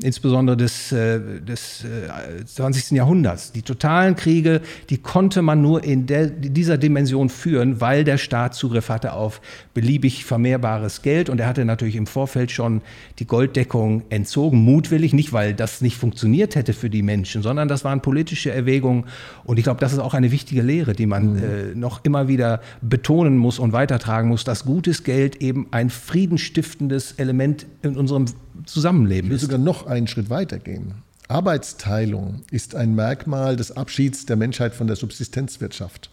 [0.00, 2.92] äh, insbesondere des, äh, des äh, 20.
[2.92, 3.52] Jahrhunderts.
[3.52, 8.54] Die totalen Kriege, die konnte man nur in der, dieser Dimension führen, weil der Staat
[8.54, 9.40] Zugriff hatte auf
[9.74, 11.28] beliebig vermehrbares Geld.
[11.28, 12.82] Und er hatte natürlich im Vorfeld schon
[13.18, 17.82] die Golddeckung entzogen mutwillig, nicht weil das nicht funktioniert hätte für die Menschen, sondern das
[17.82, 19.06] waren politische Erwägungen.
[19.42, 21.38] Und ich glaube, das ist auch eine wichtige Lehre, die man mhm.
[21.38, 27.12] äh, noch immer wieder betonen muss und weitertragen muss, dass gutes Geld eben ein friedensstiftendes
[27.12, 28.26] Element in unserem
[28.64, 29.42] Zusammenleben ist.
[29.42, 30.94] Ich will sogar noch einen Schritt weitergehen.
[31.26, 36.10] Arbeitsteilung ist ein Merkmal des Abschieds der Menschheit von der Subsistenzwirtschaft.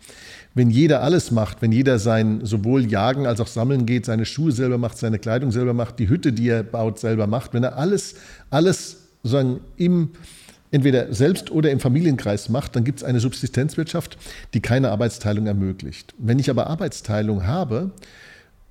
[0.59, 4.51] Wenn jeder alles macht, wenn jeder sein sowohl Jagen als auch Sammeln geht, seine Schuhe
[4.51, 7.77] selber macht, seine Kleidung selber macht, die Hütte, die er baut, selber macht, wenn er
[7.77, 8.15] alles,
[8.49, 10.09] alles sozusagen im
[10.69, 14.17] entweder selbst oder im Familienkreis macht, dann gibt es eine Subsistenzwirtschaft,
[14.53, 16.13] die keine Arbeitsteilung ermöglicht.
[16.17, 17.91] Wenn ich aber Arbeitsteilung habe,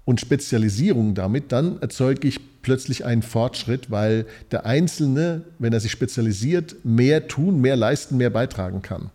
[0.04, 5.92] und Spezialisierung damit, dann erzeuge ich plötzlich einen Fortschritt, weil der Einzelne, wenn er sich
[5.92, 9.10] spezialisiert, mehr tun, mehr leisten, mehr beitragen kann.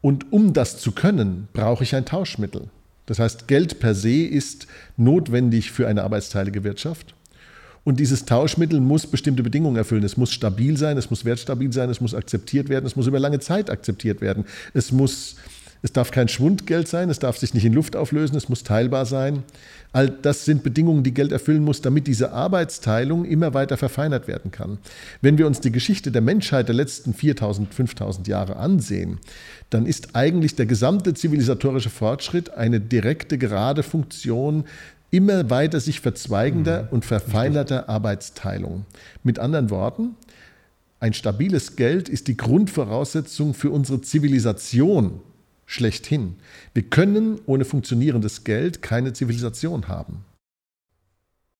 [0.00, 2.68] Und um das zu können, brauche ich ein Tauschmittel.
[3.06, 7.14] Das heißt, Geld per se ist notwendig für eine arbeitsteilige Wirtschaft.
[7.84, 10.04] Und dieses Tauschmittel muss bestimmte Bedingungen erfüllen.
[10.04, 13.18] Es muss stabil sein, es muss wertstabil sein, es muss akzeptiert werden, es muss über
[13.18, 14.44] lange Zeit akzeptiert werden.
[14.74, 15.36] Es muss
[15.82, 19.06] es darf kein Schwundgeld sein, es darf sich nicht in Luft auflösen, es muss teilbar
[19.06, 19.44] sein.
[19.92, 24.50] All das sind Bedingungen, die Geld erfüllen muss, damit diese Arbeitsteilung immer weiter verfeinert werden
[24.50, 24.78] kann.
[25.22, 29.18] Wenn wir uns die Geschichte der Menschheit der letzten 4000, 5000 Jahre ansehen,
[29.70, 34.64] dann ist eigentlich der gesamte zivilisatorische Fortschritt eine direkte, gerade Funktion
[35.10, 36.88] immer weiter sich verzweigender mhm.
[36.90, 38.84] und verfeinerter Arbeitsteilung.
[39.22, 40.16] Mit anderen Worten,
[41.00, 45.20] ein stabiles Geld ist die Grundvoraussetzung für unsere Zivilisation
[45.68, 46.36] schlechthin.
[46.72, 50.24] Wir können ohne funktionierendes Geld keine Zivilisation haben.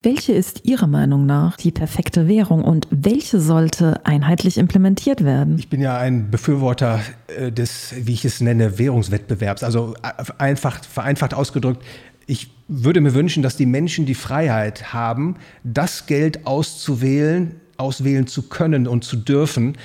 [0.03, 5.59] Welche ist Ihrer Meinung nach die perfekte Währung und welche sollte einheitlich implementiert werden?
[5.59, 9.63] Ich bin ja ein Befürworter äh, des, wie ich es nenne, Währungswettbewerbs.
[9.63, 11.85] Also äh, einfach, vereinfacht ausgedrückt,
[12.27, 18.49] ich würde mir wünschen, dass die Menschen die Freiheit haben, das Geld auszuwählen, auswählen zu
[18.49, 19.77] können und zu dürfen,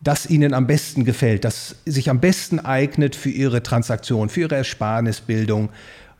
[0.00, 4.56] das ihnen am besten gefällt, das sich am besten eignet für ihre Transaktion, für ihre
[4.56, 5.70] Ersparnisbildung.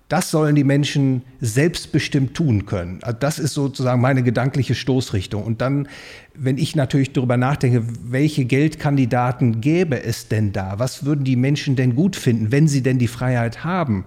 [0.09, 2.99] Das sollen die Menschen selbstbestimmt tun können.
[3.03, 5.45] Also das ist sozusagen meine gedankliche Stoßrichtung.
[5.45, 5.87] Und dann,
[6.35, 10.79] wenn ich natürlich darüber nachdenke, welche Geldkandidaten gäbe es denn da?
[10.79, 14.07] Was würden die Menschen denn gut finden, wenn sie denn die Freiheit haben,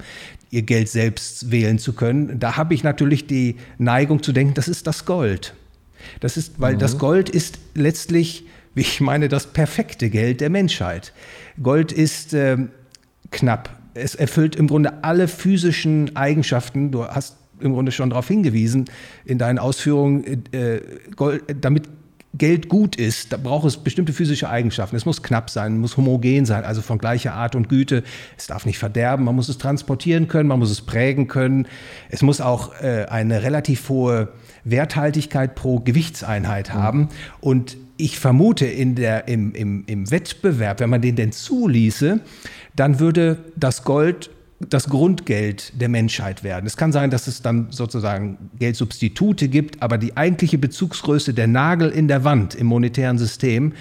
[0.49, 2.39] ihr Geld selbst wählen zu können?
[2.39, 5.53] Da habe ich natürlich die Neigung zu denken, das ist das Gold.
[6.19, 6.79] Das ist, weil mhm.
[6.79, 11.13] das Gold ist letztlich ich meine, das perfekte Geld der Menschheit.
[11.61, 12.57] Gold ist äh,
[13.31, 13.69] knapp.
[13.93, 16.91] Es erfüllt im Grunde alle physischen Eigenschaften.
[16.91, 18.85] Du hast im Grunde schon darauf hingewiesen
[19.25, 20.79] in deinen Ausführungen, äh,
[21.15, 21.87] Gold, damit
[22.33, 24.95] Geld gut ist, da braucht es bestimmte physische Eigenschaften.
[24.95, 28.03] Es muss knapp sein, muss homogen sein, also von gleicher Art und Güte.
[28.37, 31.67] Es darf nicht verderben, man muss es transportieren können, man muss es prägen können.
[32.09, 34.29] Es muss auch äh, eine relativ hohe
[34.63, 37.09] Werthaltigkeit pro Gewichtseinheit haben.
[37.41, 42.19] Und ich vermute, in der, im, im, im Wettbewerb, wenn man den denn zuließe,
[42.75, 44.29] dann würde das Gold
[44.69, 46.67] das Grundgeld der Menschheit werden.
[46.67, 51.89] Es kann sein, dass es dann sozusagen Geldsubstitute gibt, aber die eigentliche Bezugsgröße, der Nagel
[51.89, 53.73] in der Wand im monetären System,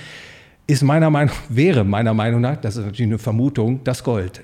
[0.67, 4.43] ist meiner Meinung, wäre meiner Meinung nach, das ist natürlich eine Vermutung, das Gold.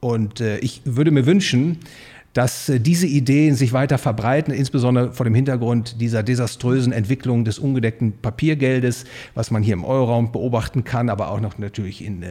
[0.00, 1.78] Und äh, ich würde mir wünschen,
[2.38, 7.58] dass äh, diese Ideen sich weiter verbreiten, insbesondere vor dem Hintergrund dieser desaströsen Entwicklung des
[7.58, 12.28] ungedeckten Papiergeldes, was man hier im Euroraum beobachten kann, aber auch noch natürlich in äh,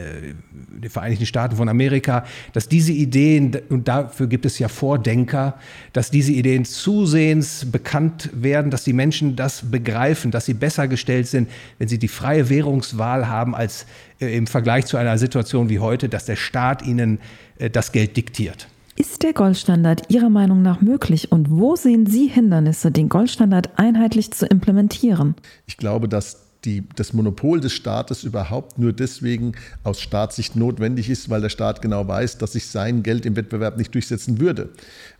[0.50, 5.58] den Vereinigten Staaten von Amerika, dass diese Ideen, und dafür gibt es ja Vordenker,
[5.92, 11.26] dass diese Ideen zusehends bekannt werden, dass die Menschen das begreifen, dass sie besser gestellt
[11.26, 13.84] sind, wenn sie die freie Währungswahl haben, als
[14.22, 17.18] äh, im Vergleich zu einer Situation wie heute, dass der Staat ihnen
[17.72, 18.68] das Geld diktiert.
[19.00, 24.32] Ist der Goldstandard Ihrer Meinung nach möglich und wo sehen Sie Hindernisse, den Goldstandard einheitlich
[24.32, 25.36] zu implementieren?
[25.66, 29.52] Ich glaube, dass die, das Monopol des Staates überhaupt nur deswegen
[29.84, 33.76] aus Staatssicht notwendig ist, weil der Staat genau weiß, dass sich sein Geld im Wettbewerb
[33.76, 34.70] nicht durchsetzen würde.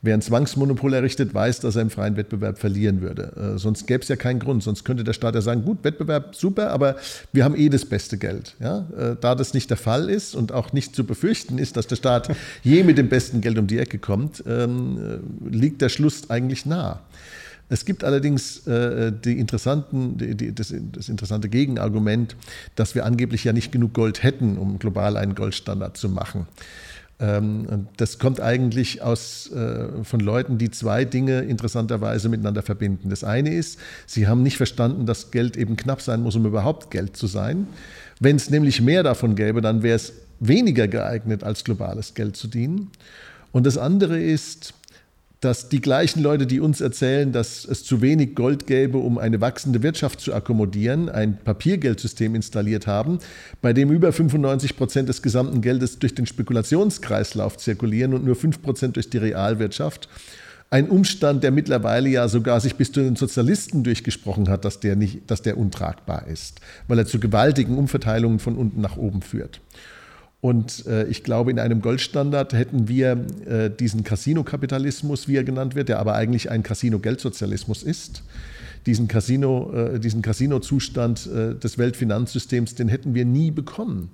[0.03, 3.55] Wer ein Zwangsmonopol errichtet, weiß, dass er im freien Wettbewerb verlieren würde.
[3.55, 4.62] Äh, sonst gäbe es ja keinen Grund.
[4.64, 6.96] Sonst könnte der Staat ja sagen, gut, Wettbewerb super, aber
[7.33, 8.57] wir haben eh das beste Geld.
[8.59, 8.88] Ja?
[8.96, 11.96] Äh, da das nicht der Fall ist und auch nicht zu befürchten ist, dass der
[11.96, 15.20] Staat je mit dem besten Geld um die Ecke kommt, ähm,
[15.51, 17.01] äh, liegt der Schluss eigentlich nah.
[17.68, 22.37] Es gibt allerdings äh, die interessanten, die, die, das, das, interessante Gegenargument,
[22.76, 26.46] dass wir angeblich ja nicht genug Gold hätten, um global einen Goldstandard zu machen.
[27.20, 33.11] Ähm, das kommt eigentlich aus, äh, von Leuten, die zwei Dinge interessanterweise miteinander verbinden.
[33.11, 36.90] Das eine ist, sie haben nicht verstanden, dass Geld eben knapp sein muss, um überhaupt
[36.90, 37.66] Geld zu sein.
[38.20, 42.46] Wenn es nämlich mehr davon gäbe, dann wäre es weniger geeignet, als globales Geld zu
[42.46, 42.90] dienen.
[43.50, 44.74] Und das andere ist,
[45.40, 49.40] dass die gleichen Leute, die uns erzählen, dass es zu wenig Gold gäbe, um eine
[49.40, 53.20] wachsende Wirtschaft zu akkommodieren, ein Papiergeldsystem installiert haben,
[53.62, 58.62] bei dem über 95 Prozent des gesamten Geldes durch den Spekulationskreislauf zirkulieren und nur 5
[58.62, 60.09] Prozent durch die Realwirtschaft.
[60.70, 64.96] Ein Umstand, der mittlerweile ja sogar sich bis zu den Sozialisten durchgesprochen hat, dass der,
[64.96, 69.61] nicht, dass der untragbar ist, weil er zu gewaltigen Umverteilungen von unten nach oben führt.
[70.40, 75.74] Und äh, ich glaube, in einem Goldstandard hätten wir äh, diesen Casino-Kapitalismus, wie er genannt
[75.74, 78.22] wird, der aber eigentlich ein Casino-Geldsozialismus ist.
[78.87, 84.11] Diesen Casino, äh, diesen Casino-Zustand äh, des Weltfinanzsystems, den hätten wir nie bekommen.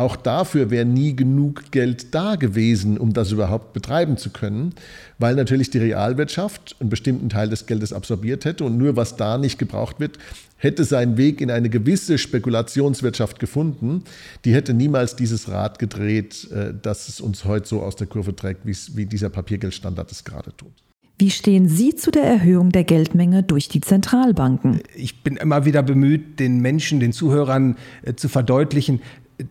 [0.00, 4.72] Auch dafür wäre nie genug Geld da gewesen, um das überhaupt betreiben zu können,
[5.18, 9.36] weil natürlich die Realwirtschaft einen bestimmten Teil des Geldes absorbiert hätte und nur was da
[9.36, 10.18] nicht gebraucht wird,
[10.56, 14.04] hätte seinen Weg in eine gewisse Spekulationswirtschaft gefunden.
[14.46, 18.34] Die hätte niemals dieses Rad gedreht, äh, das es uns heute so aus der Kurve
[18.34, 20.72] trägt, wie dieser Papiergeldstandard es gerade tut.
[21.20, 24.80] Wie stehen Sie zu der Erhöhung der Geldmenge durch die Zentralbanken?
[24.96, 29.02] Ich bin immer wieder bemüht, den Menschen, den Zuhörern äh, zu verdeutlichen,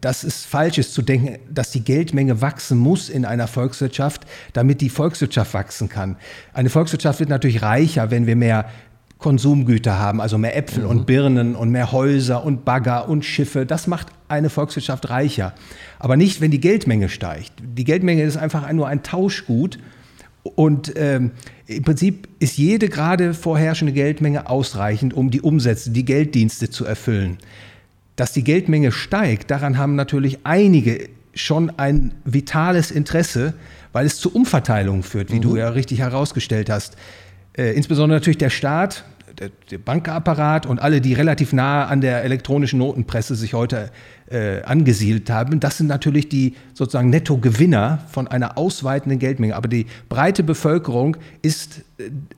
[0.02, 4.82] dass es falsch ist zu denken, dass die Geldmenge wachsen muss in einer Volkswirtschaft, damit
[4.82, 6.17] die Volkswirtschaft wachsen kann.
[6.54, 8.65] Eine Volkswirtschaft wird natürlich reicher, wenn wir mehr
[9.19, 10.89] Konsumgüter haben, also mehr Äpfel mhm.
[10.89, 13.65] und Birnen und mehr Häuser und Bagger und Schiffe.
[13.65, 15.54] Das macht eine Volkswirtschaft reicher.
[15.99, 17.52] Aber nicht, wenn die Geldmenge steigt.
[17.62, 19.78] Die Geldmenge ist einfach nur ein Tauschgut.
[20.43, 21.32] Und ähm,
[21.67, 27.38] im Prinzip ist jede gerade vorherrschende Geldmenge ausreichend, um die Umsätze, die Gelddienste zu erfüllen.
[28.19, 33.53] Dass die Geldmenge steigt, daran haben natürlich einige schon ein vitales Interesse,
[33.93, 35.41] weil es zu Umverteilungen führt, wie mhm.
[35.41, 36.97] du ja richtig herausgestellt hast.
[37.58, 39.05] Äh, insbesondere natürlich der Staat,
[39.39, 43.89] der, der, Bankapparat und alle, die relativ nahe an der elektronischen Notenpresse sich heute
[44.29, 45.62] äh, angesiedelt haben.
[45.62, 49.55] Das sind natürlich die sozusagen Nettogewinner von einer ausweitenden Geldmenge.
[49.55, 51.86] Aber die breite Bevölkerung ist,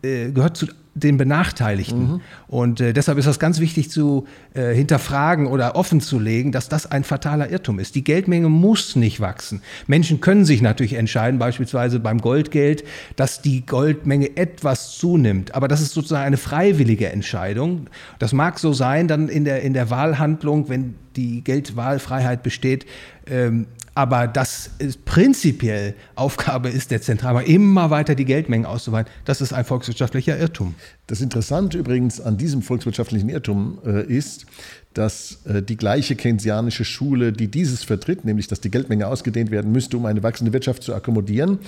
[0.04, 2.14] äh, äh gehört zu den Benachteiligten.
[2.14, 2.22] Mhm.
[2.48, 6.68] Und äh, deshalb ist das ganz wichtig zu äh, hinterfragen oder offen zu legen, dass
[6.68, 7.96] das ein fataler Irrtum ist.
[7.96, 9.62] Die Geldmenge muss nicht wachsen.
[9.88, 12.84] Menschen können sich natürlich entscheiden, beispielsweise beim Goldgeld,
[13.16, 15.56] dass die Goldmenge etwas zunimmt.
[15.56, 17.88] Aber das ist sozusagen eine freiwillige Entscheidung.
[18.20, 22.86] Das mag so sein, dann in der, in der Wahlhandlung, wenn die Geldwahlfreiheit besteht,
[23.28, 29.42] ähm, aber dass es prinzipiell Aufgabe ist der Zentralbank, immer weiter die Geldmengen auszuweiten, das
[29.42, 30.76] ist ein volkswirtschaftlicher Irrtum.
[31.08, 34.46] Das Interessante übrigens an diesem volkswirtschaftlichen Irrtum äh, ist,
[34.94, 39.72] dass äh, die gleiche keynesianische Schule, die dieses vertritt, nämlich dass die Geldmenge ausgedehnt werden
[39.72, 41.60] müsste, um eine wachsende Wirtschaft zu akkommodieren,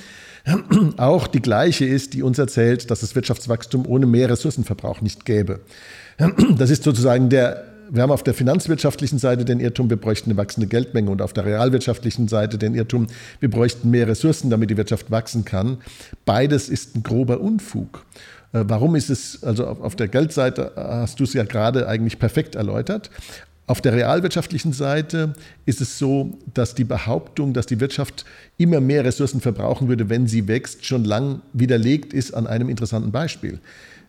[0.98, 5.60] auch die gleiche ist, die uns erzählt, dass das Wirtschaftswachstum ohne mehr Ressourcenverbrauch nicht gäbe.
[6.58, 10.38] Das ist sozusagen der wir haben auf der finanzwirtschaftlichen Seite den Irrtum, wir bräuchten eine
[10.38, 13.08] wachsende Geldmenge und auf der realwirtschaftlichen Seite den Irrtum,
[13.40, 15.78] wir bräuchten mehr Ressourcen, damit die Wirtschaft wachsen kann.
[16.26, 18.06] Beides ist ein grober Unfug.
[18.54, 22.56] Äh, warum ist es, also auf der Geldseite hast du es ja gerade eigentlich perfekt
[22.56, 23.10] erläutert.
[23.66, 25.34] Auf der realwirtschaftlichen Seite
[25.66, 28.26] ist es so, dass die Behauptung, dass die Wirtschaft
[28.58, 33.12] immer mehr Ressourcen verbrauchen würde, wenn sie wächst, schon lang widerlegt ist an einem interessanten
[33.12, 33.60] Beispiel,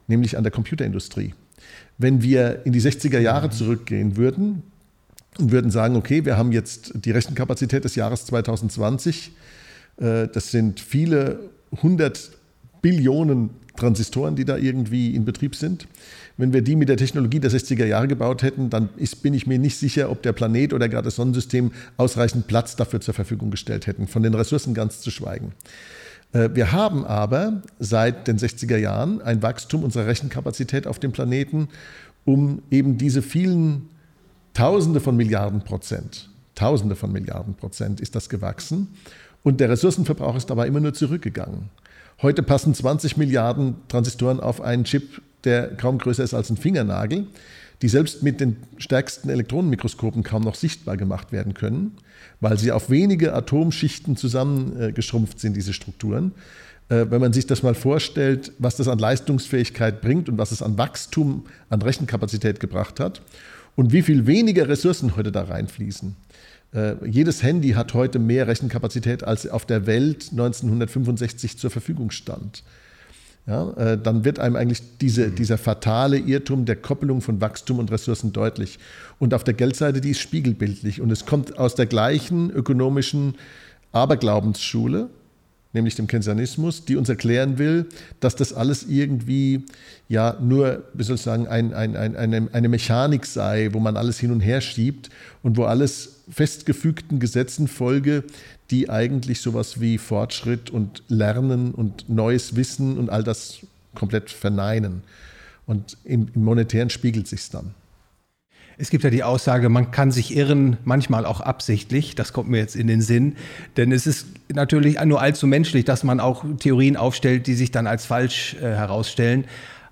[0.09, 1.35] nämlich an der Computerindustrie
[1.99, 4.63] wenn wir in die 60er Jahre zurückgehen würden
[5.39, 9.33] und würden sagen, okay, wir haben jetzt die Rechenkapazität des Jahres 2020,
[9.99, 11.41] äh, das sind viele
[11.83, 12.31] hundert
[12.83, 15.89] Billionen Transistoren, die da irgendwie in Betrieb sind.
[16.37, 19.47] Wenn wir die mit der Technologie der 60er Jahre gebaut hätten, dann ist, bin ich
[19.47, 23.51] mir nicht sicher, ob der Planet oder gerade das Sonnensystem ausreichend Platz dafür zur Verfügung
[23.51, 25.53] gestellt hätten, von den Ressourcen ganz zu schweigen.
[26.35, 31.69] Äh, wir haben aber seit den 60er Jahren ein Wachstum unserer Rechenkapazität auf dem Planeten
[32.27, 33.89] um eben diese vielen
[34.55, 38.89] Tausende von Milliarden Prozent, Tausende von Milliarden Prozent ist das gewachsen.
[39.43, 41.71] Und der Ressourcenverbrauch ist dabei immer nur zurückgegangen.
[42.23, 47.27] Heute passen 20 Milliarden Transistoren auf einen Chip, der kaum größer ist als ein Fingernagel,
[47.85, 51.93] die selbst mit den stärksten Elektronenmikroskopen kaum noch sichtbar gemacht werden können
[52.41, 56.33] weil sie auf wenige Atomschichten zusammengeschrumpft sind, diese Strukturen.
[56.89, 60.63] Äh, wenn man sich das mal vorstellt, was das an Leistungsfähigkeit bringt und was es
[60.63, 63.23] an Wachstum, an Rechenkapazität gebracht hat
[63.77, 66.17] und wie viel weniger Ressourcen heute da reinfließen.
[66.75, 72.63] Äh, jedes Handy hat heute mehr Rechenkapazität, als auf der Welt 1965 zur Verfügung stand.
[73.47, 77.91] Ja, äh, dann wird einem eigentlich diese, dieser fatale Irrtum der Koppelung von Wachstum und
[77.91, 78.79] Ressourcen deutlich.
[79.19, 81.03] Und auf der Geldseite, die ist spiegelbildlich.
[81.03, 83.35] Und es kommt aus der gleichen ökonomischen
[83.93, 85.11] Aberglaubensschule,
[85.75, 87.87] nämlich dem Keynesianismus, die uns erklären will,
[88.19, 89.67] dass das alles irgendwie
[90.09, 93.99] ja nur, wie soll ich sagen, ein, ein, ein, eine, eine Mechanik sei, wo man
[93.99, 95.11] alles hin und her schiebt
[95.43, 98.25] und wo alles festgefügten Gesetzen folge,
[98.71, 103.59] die eigentlich sowas wie Fortschritt und Lernen und neues Wissen und all das
[103.95, 105.03] komplett verneinen.
[105.67, 107.75] Und im, im Monetären spiegelt sich dann.
[108.77, 112.17] Es gibt ja die Aussage, man kann sich irren, manchmal auch absichtlich.
[112.17, 113.37] Das kommt mir jetzt in den Sinn.
[113.77, 117.87] Denn es ist natürlich nur allzu menschlich, dass man auch Theorien aufstellt, die sich dann
[117.87, 119.45] als falsch äh, herausstellen.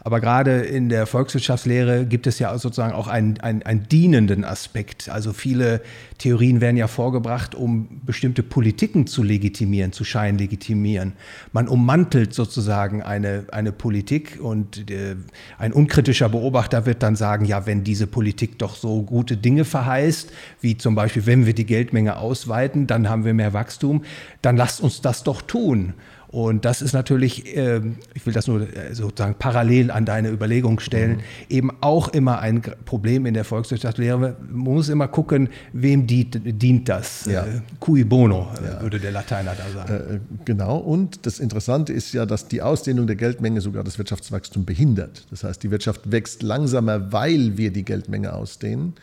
[0.05, 5.09] Aber gerade in der Volkswirtschaftslehre gibt es ja sozusagen auch einen, einen, einen dienenden Aspekt.
[5.09, 5.81] Also viele
[6.19, 11.13] Theorien werden ja vorgebracht, um bestimmte Politiken zu legitimieren, zu scheinlegitimieren.
[11.53, 15.15] Man ummantelt sozusagen eine, eine Politik und äh,
[15.59, 20.33] ein unkritischer Beobachter wird dann sagen, ja, wenn diese Politik doch so gute Dinge verheißt,
[20.61, 24.03] wie zum Beispiel, wenn wir die Geldmenge ausweiten, dann haben wir mehr Wachstum,
[24.43, 25.95] dann lasst uns das doch tun.
[26.33, 27.83] Und das ist natürlich, äh,
[28.15, 31.21] ich will das nur äh, sozusagen parallel an deine Überlegung stellen, mhm.
[31.51, 34.17] eben auch immer ein Problem in der Volkswirtschaftslehre.
[34.17, 37.27] Man muss immer gucken, wem dient, dient das.
[37.27, 37.45] Ja.
[37.45, 38.81] Äh, cui bono, äh, ja.
[38.81, 39.93] würde der Lateiner da sagen.
[39.93, 40.79] Äh, genau.
[40.79, 45.27] Und das Interessante ist ja, dass die Ausdehnung der Geldmenge sogar das Wirtschaftswachstum behindert.
[45.31, 48.95] Das heißt, die Wirtschaft wächst langsamer, weil wir die Geldmenge ausdehnen.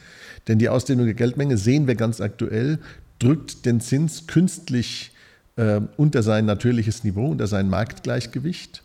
[0.47, 2.79] Denn die Ausdehnung der Geldmenge sehen wir ganz aktuell,
[3.19, 5.11] drückt den Zins künstlich
[5.59, 8.81] äh, unter sein natürliches Niveau, unter sein Marktgleichgewicht.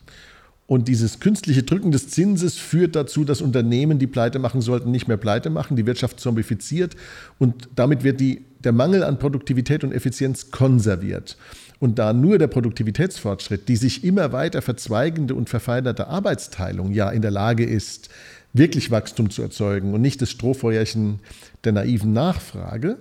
[0.66, 5.06] Und dieses künstliche Drücken des Zinses führt dazu, dass Unternehmen, die pleite machen sollten, nicht
[5.06, 6.96] mehr pleite machen, die Wirtschaft zombifiziert
[7.38, 11.36] und damit wird die, der Mangel an Produktivität und Effizienz konserviert.
[11.80, 17.20] Und da nur der Produktivitätsfortschritt, die sich immer weiter verzweigende und verfeinerte Arbeitsteilung ja in
[17.20, 18.08] der Lage ist,
[18.54, 21.20] wirklich Wachstum zu erzeugen und nicht das Strohfeuerchen
[21.64, 22.96] der naiven Nachfrage,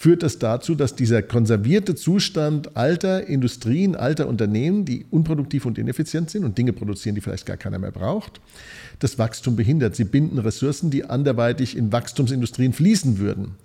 [0.00, 6.30] führt das dazu, dass dieser konservierte Zustand alter Industrien, alter Unternehmen, die unproduktiv und ineffizient
[6.30, 8.40] sind und Dinge produzieren, die vielleicht gar keiner mehr braucht,
[8.98, 9.94] das Wachstum behindert.
[9.96, 13.56] Sie binden Ressourcen, die anderweitig in Wachstumsindustrien fließen würden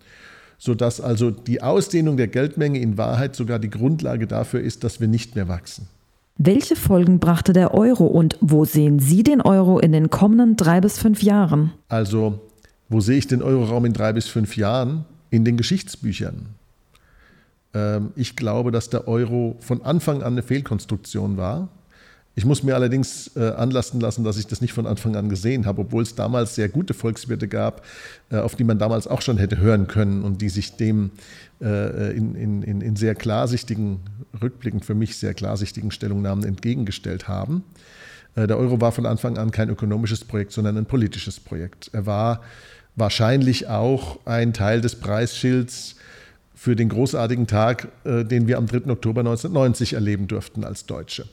[0.58, 5.10] sodass also die Ausdehnung der Geldmenge in Wahrheit sogar die Grundlage dafür ist, dass wir
[5.10, 5.88] nicht mehr wachsen.
[6.38, 10.80] Welche Folgen brachte der Euro und wo sehen Sie den Euro in den kommenden drei
[10.80, 11.74] bis fünf Jahren?
[11.90, 12.40] Also,
[12.88, 15.04] wo sehe ich den Euroraum in drei bis fünf Jahren?
[15.36, 16.48] In den Geschichtsbüchern.
[17.74, 21.68] Ähm, ich glaube, dass der Euro von Anfang an eine Fehlkonstruktion war.
[22.38, 25.66] Ich muss mir allerdings äh, anlasten lassen, dass ich das nicht von Anfang an gesehen
[25.66, 27.86] habe, obwohl es damals sehr gute Volkswirte gab,
[28.30, 31.12] äh, auf die man damals auch schon hätte hören können und die sich dem
[31.62, 34.02] äh, in, in, in sehr klarsichtigen,
[34.42, 37.64] rückblickend für mich sehr klarsichtigen Stellungnahmen entgegengestellt haben.
[38.38, 41.90] Der Euro war von Anfang an kein ökonomisches Projekt, sondern ein politisches Projekt.
[41.94, 42.42] Er war
[42.96, 45.96] wahrscheinlich auch ein Teil des Preisschilds
[46.54, 48.90] für den großartigen Tag, äh, den wir am 3.
[48.90, 51.26] Oktober 1990 erleben durften als Deutsche.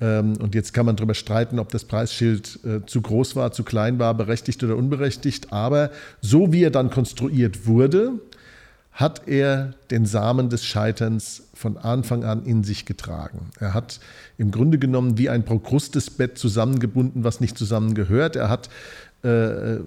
[0.00, 3.64] Ähm, und jetzt kann man darüber streiten, ob das Preisschild äh, zu groß war, zu
[3.64, 5.52] klein war, berechtigt oder unberechtigt.
[5.52, 8.12] Aber so wie er dann konstruiert wurde,
[8.92, 13.50] hat er den Samen des Scheiterns von Anfang an in sich getragen.
[13.60, 14.00] Er hat
[14.38, 18.36] im Grunde genommen wie ein Prokrustesbett zusammengebunden, was nicht zusammengehört.
[18.36, 18.70] Er hat
[19.22, 19.80] äh,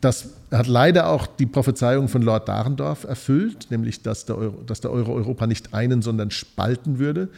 [0.00, 4.80] das hat leider auch die Prophezeiung von Lord Dahrendorf erfüllt, nämlich dass der, Euro, dass
[4.80, 7.28] der Euro Europa nicht einen, sondern spalten würde.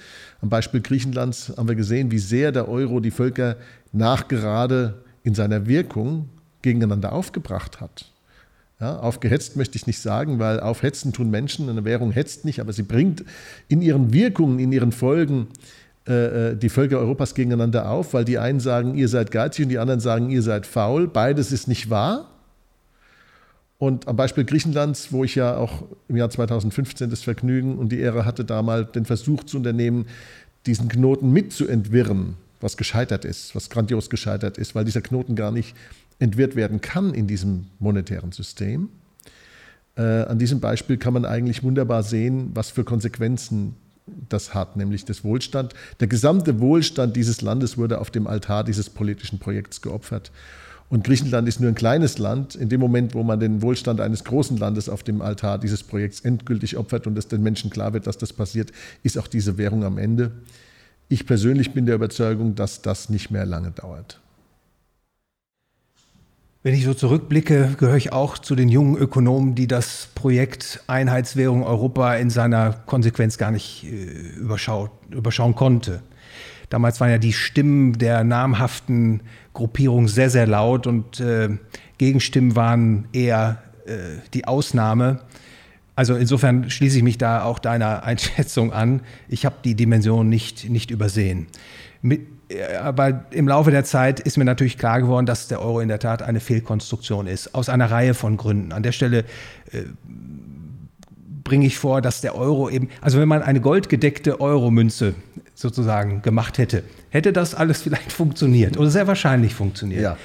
[0.42, 3.56] Am Beispiel Griechenlands haben wir gesehen, wie sehr der Euro die Völker
[3.92, 6.28] nachgerade in seiner Wirkung
[6.62, 8.10] gegeneinander aufgebracht hat.
[8.80, 12.72] Ja, aufgehetzt möchte ich nicht sagen, weil aufhetzen tun Menschen, eine Währung hetzt nicht, aber
[12.72, 13.24] sie bringt
[13.68, 15.46] in ihren Wirkungen, in ihren Folgen
[16.06, 19.68] äh, äh, die Völker Europas gegeneinander auf, weil die einen sagen, ihr seid geizig und
[19.70, 21.08] die anderen sagen, ihr seid faul.
[21.08, 22.33] Beides ist nicht wahr.
[23.78, 27.98] Und am Beispiel Griechenlands, wo ich ja auch im Jahr 2015 das Vergnügen und die
[27.98, 30.06] Ehre hatte, da mal den Versuch zu unternehmen,
[30.66, 35.74] diesen Knoten mitzuentwirren, was gescheitert ist, was grandios gescheitert ist, weil dieser Knoten gar nicht
[36.18, 38.88] entwirrt werden kann in diesem monetären System.
[39.96, 43.76] Äh, an diesem Beispiel kann man eigentlich wunderbar sehen, was für Konsequenzen
[44.28, 45.74] das hat, nämlich das Wohlstand.
[46.00, 50.30] Der gesamte Wohlstand dieses Landes wurde auf dem Altar dieses politischen Projekts geopfert.
[50.88, 52.54] Und Griechenland ist nur ein kleines Land.
[52.54, 56.20] In dem Moment, wo man den Wohlstand eines großen Landes auf dem Altar dieses Projekts
[56.20, 58.70] endgültig opfert und es den Menschen klar wird, dass das passiert,
[59.02, 60.32] ist auch diese Währung am Ende.
[61.08, 64.20] Ich persönlich bin der Überzeugung, dass das nicht mehr lange dauert.
[66.62, 71.62] Wenn ich so zurückblicke, gehöre ich auch zu den jungen Ökonomen, die das Projekt Einheitswährung
[71.62, 76.00] Europa in seiner Konsequenz gar nicht äh, überschauen konnte.
[76.70, 81.50] Damals waren ja die Stimmen der namhaften Gruppierung sehr, sehr laut und äh,
[81.98, 85.20] Gegenstimmen waren eher äh, die Ausnahme.
[85.96, 89.00] Also insofern schließe ich mich da auch deiner Einschätzung an.
[89.28, 91.46] Ich habe die Dimension nicht, nicht übersehen.
[92.02, 95.80] Mit, äh, aber im Laufe der Zeit ist mir natürlich klar geworden, dass der Euro
[95.80, 98.72] in der Tat eine Fehlkonstruktion ist, aus einer Reihe von Gründen.
[98.72, 99.24] An der Stelle
[99.70, 99.84] äh,
[101.44, 105.14] bringe ich vor, dass der Euro eben, also wenn man eine goldgedeckte Euro-Münze
[105.54, 110.02] sozusagen gemacht hätte, hätte das alles vielleicht funktioniert oder sehr wahrscheinlich funktioniert.
[110.02, 110.16] Ja.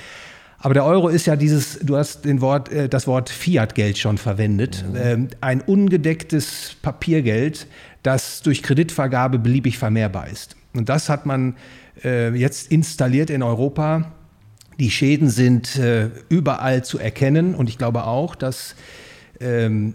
[0.61, 4.17] Aber der Euro ist ja dieses, du hast den Wort, äh, das Wort Fiat-Geld schon
[4.17, 4.97] verwendet, mhm.
[5.01, 7.67] ähm, ein ungedecktes Papiergeld,
[8.03, 10.55] das durch Kreditvergabe beliebig vermehrbar ist.
[10.74, 11.55] Und das hat man
[12.03, 14.11] äh, jetzt installiert in Europa.
[14.80, 18.76] Die Schäden sind äh, überall zu erkennen und ich glaube auch, dass
[19.39, 19.93] ähm,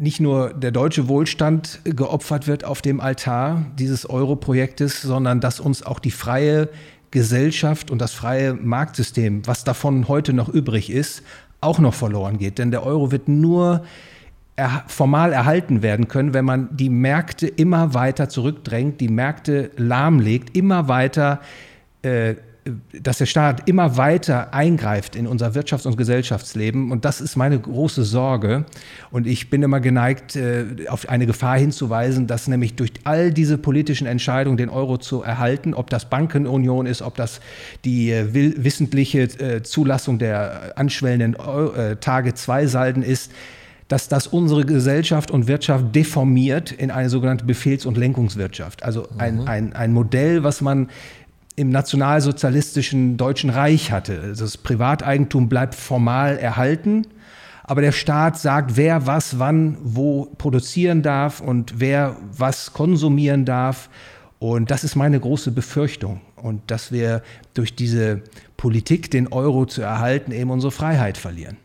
[0.00, 5.82] nicht nur der deutsche Wohlstand geopfert wird auf dem Altar dieses Euro-Projektes, sondern dass uns
[5.82, 6.70] auch die freie
[7.10, 11.22] Gesellschaft und das freie Marktsystem, was davon heute noch übrig ist,
[11.60, 12.58] auch noch verloren geht.
[12.58, 13.84] Denn der Euro wird nur
[14.56, 20.56] er, formal erhalten werden können, wenn man die Märkte immer weiter zurückdrängt, die Märkte lahmlegt,
[20.56, 21.40] immer weiter
[22.02, 22.36] äh,
[22.92, 26.92] dass der Staat immer weiter eingreift in unser Wirtschafts- und Gesellschaftsleben.
[26.92, 28.66] Und das ist meine große Sorge.
[29.10, 33.56] Und ich bin immer geneigt, äh, auf eine Gefahr hinzuweisen, dass nämlich durch all diese
[33.56, 37.40] politischen Entscheidungen, den Euro zu erhalten, ob das Bankenunion ist, ob das
[37.84, 41.36] die äh, wissentliche äh, Zulassung der anschwellenden
[42.00, 43.30] Tage-2-Salden ist,
[43.90, 48.84] dass das unsere Gesellschaft und Wirtschaft deformiert in eine sogenannte Befehls- und Lenkungswirtschaft.
[48.84, 49.48] Also ein, mhm.
[49.48, 50.88] ein, ein Modell, was man
[51.56, 54.20] im nationalsozialistischen Deutschen Reich hatte.
[54.22, 57.06] Also das Privateigentum bleibt formal erhalten,
[57.64, 63.90] aber der Staat sagt, wer was wann wo produzieren darf und wer was konsumieren darf.
[64.38, 66.20] Und das ist meine große Befürchtung.
[66.36, 67.22] Und dass wir
[67.54, 68.22] durch diese
[68.56, 71.58] Politik, den Euro zu erhalten, eben unsere Freiheit verlieren.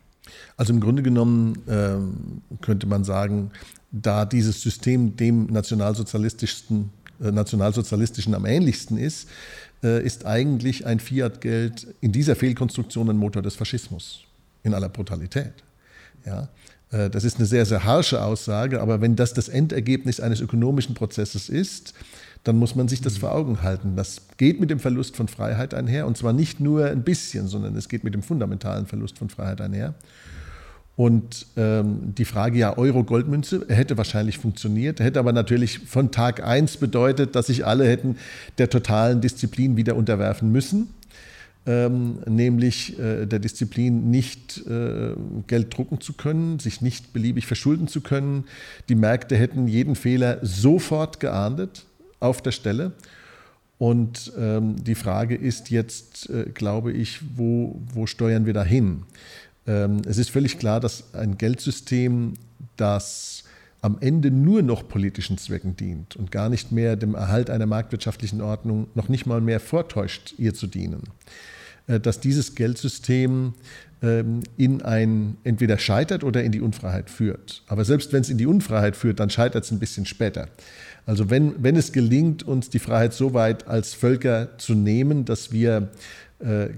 [0.58, 3.52] Also im Grunde genommen ähm, könnte man sagen,
[3.92, 9.28] da dieses System dem nationalsozialistischen, äh, nationalsozialistischen am ähnlichsten ist,
[9.86, 14.24] ist eigentlich ein Fiat-Geld in dieser Fehlkonstruktion ein Motor des Faschismus
[14.64, 15.54] in aller Brutalität.
[16.26, 16.50] Ja,
[16.92, 20.96] äh, das ist eine sehr, sehr harsche Aussage, aber wenn das das Endergebnis eines ökonomischen
[20.96, 21.94] Prozesses ist,
[22.44, 23.96] dann muss man sich das vor Augen halten.
[23.96, 27.76] Das geht mit dem Verlust von Freiheit einher und zwar nicht nur ein bisschen, sondern
[27.76, 29.96] es geht mit dem fundamentalen Verlust von Freiheit einher.
[30.96, 36.78] Und ähm, die Frage, ja, Euro-Goldmünze, hätte wahrscheinlich funktioniert, hätte aber natürlich von Tag 1
[36.78, 38.18] bedeutet, dass sich alle hätten
[38.58, 40.88] der totalen Disziplin wieder unterwerfen müssen.
[41.68, 45.16] Ähm, nämlich äh, der Disziplin, nicht äh,
[45.48, 48.46] Geld drucken zu können, sich nicht beliebig verschulden zu können.
[48.88, 51.86] Die Märkte hätten jeden Fehler sofort geahndet
[52.20, 52.92] auf der Stelle.
[53.78, 59.04] Und ähm, die Frage ist jetzt, äh, glaube ich, wo, wo steuern wir da hin?
[59.68, 62.34] Ähm, es ist völlig klar, dass ein Geldsystem,
[62.78, 63.44] das
[63.82, 68.42] am Ende nur noch politischen Zwecken dient und gar nicht mehr dem Erhalt einer marktwirtschaftlichen
[68.42, 71.04] Ordnung, noch nicht mal mehr vortäuscht, ihr zu dienen,
[71.88, 73.54] äh, dass dieses Geldsystem
[74.02, 77.64] ähm, in ein entweder scheitert oder in die Unfreiheit führt.
[77.68, 80.48] Aber selbst wenn es in die Unfreiheit führt, dann scheitert es ein bisschen später.
[81.06, 85.52] Also wenn, wenn es gelingt, uns die Freiheit so weit als Völker zu nehmen, dass
[85.52, 85.90] wir
[86.40, 86.70] äh,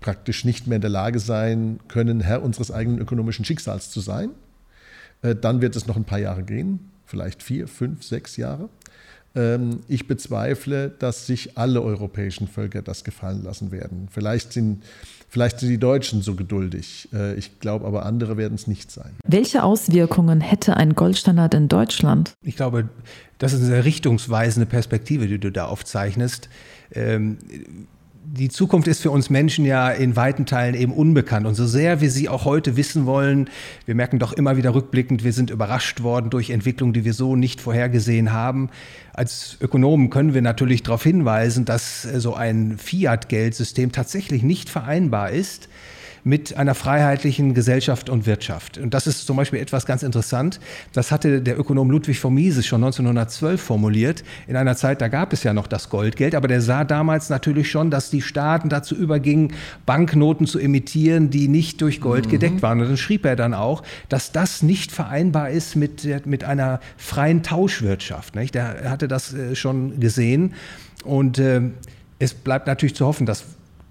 [0.00, 4.30] praktisch nicht mehr in der Lage sein können, Herr unseres eigenen ökonomischen Schicksals zu sein.
[5.22, 8.68] Äh, dann wird es noch ein paar Jahre gehen, vielleicht vier, fünf, sechs Jahre.
[9.34, 14.08] Ähm, ich bezweifle, dass sich alle europäischen Völker das gefallen lassen werden.
[14.10, 14.82] Vielleicht sind,
[15.28, 17.08] vielleicht sind die Deutschen so geduldig.
[17.12, 19.12] Äh, ich glaube aber, andere werden es nicht sein.
[19.24, 22.32] Welche Auswirkungen hätte ein Goldstandard in Deutschland?
[22.42, 22.88] Ich glaube,
[23.38, 26.48] das ist eine richtungsweisende Perspektive, die du da aufzeichnest.
[28.32, 31.46] Die Zukunft ist für uns Menschen ja in weiten Teilen eben unbekannt.
[31.46, 33.50] Und so sehr wir sie auch heute wissen wollen,
[33.86, 37.34] wir merken doch immer wieder rückblickend, wir sind überrascht worden durch Entwicklungen, die wir so
[37.34, 38.70] nicht vorhergesehen haben.
[39.12, 45.68] Als Ökonomen können wir natürlich darauf hinweisen, dass so ein Fiat-Geldsystem tatsächlich nicht vereinbar ist
[46.24, 48.78] mit einer freiheitlichen Gesellschaft und Wirtschaft.
[48.78, 50.60] Und das ist zum Beispiel etwas ganz interessant.
[50.92, 54.24] Das hatte der Ökonom Ludwig von Mises schon 1912 formuliert.
[54.46, 57.70] In einer Zeit, da gab es ja noch das Goldgeld, aber der sah damals natürlich
[57.70, 59.52] schon, dass die Staaten dazu übergingen,
[59.86, 62.30] Banknoten zu emittieren, die nicht durch Gold mhm.
[62.30, 62.80] gedeckt waren.
[62.80, 67.42] Und dann schrieb er dann auch, dass das nicht vereinbar ist mit, mit einer freien
[67.42, 68.34] Tauschwirtschaft.
[68.34, 68.56] Nicht?
[68.56, 70.54] Er hatte das äh, schon gesehen.
[71.04, 71.62] Und äh,
[72.18, 73.44] es bleibt natürlich zu hoffen, dass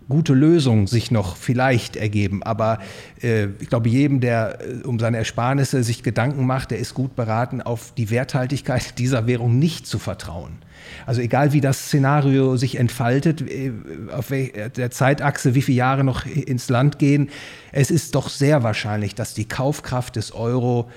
[0.09, 2.43] gute Lösung sich noch vielleicht ergeben.
[2.43, 2.79] Aber
[3.21, 7.15] äh, ich glaube, jedem, der äh, um seine Ersparnisse sich Gedanken macht, der ist gut
[7.15, 10.57] beraten, auf die Werthaltigkeit dieser Währung nicht zu vertrauen.
[11.05, 13.71] Also egal wie das Szenario sich entfaltet, äh,
[14.11, 17.29] auf der Zeitachse, wie viele Jahre noch ins Land gehen,
[17.71, 20.89] es ist doch sehr wahrscheinlich, dass die Kaufkraft des Euro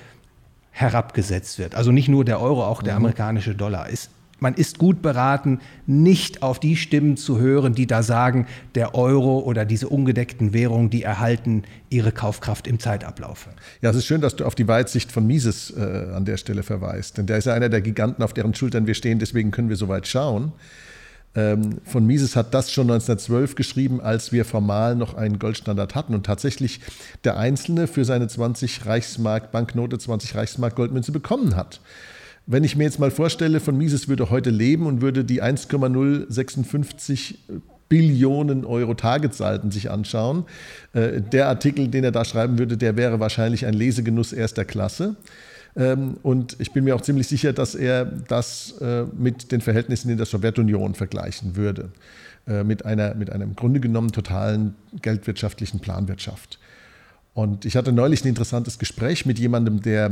[0.71, 1.75] herabgesetzt wird.
[1.75, 3.05] Also nicht nur der Euro, auch der mhm.
[3.05, 3.89] amerikanische Dollar.
[3.91, 4.11] Ist
[4.43, 9.39] man ist gut beraten, nicht auf die Stimmen zu hören, die da sagen, der Euro
[9.39, 13.49] oder diese ungedeckten Währungen, die erhalten ihre Kaufkraft im Zeitablauf.
[13.81, 15.81] Ja, es ist schön, dass du auf die Weitsicht von Mises äh,
[16.15, 17.17] an der Stelle verweist.
[17.17, 19.77] Denn der ist ja einer der Giganten, auf deren Schultern wir stehen, deswegen können wir
[19.77, 20.53] so weit schauen.
[21.35, 26.15] Ähm, von Mises hat das schon 1912 geschrieben, als wir formal noch einen Goldstandard hatten
[26.15, 26.81] und tatsächlich
[27.25, 31.81] der Einzelne für seine 20 Reichsmark Banknote 20 Reichsmark Goldmünze bekommen hat.
[32.47, 37.39] Wenn ich mir jetzt mal vorstelle, von Mises würde heute leben und würde die 1,056
[37.89, 40.45] Billionen Euro Tagessalden sich anschauen,
[40.95, 45.17] äh, der Artikel, den er da schreiben würde, der wäre wahrscheinlich ein Lesegenuss erster Klasse.
[45.77, 50.11] Ähm, und ich bin mir auch ziemlich sicher, dass er das äh, mit den Verhältnissen
[50.11, 51.91] in der Sowjetunion vergleichen würde.
[52.49, 56.59] Äh, mit einer, mit einem Grunde genommen totalen geldwirtschaftlichen Planwirtschaft.
[57.35, 60.11] Und ich hatte neulich ein interessantes Gespräch mit jemandem, der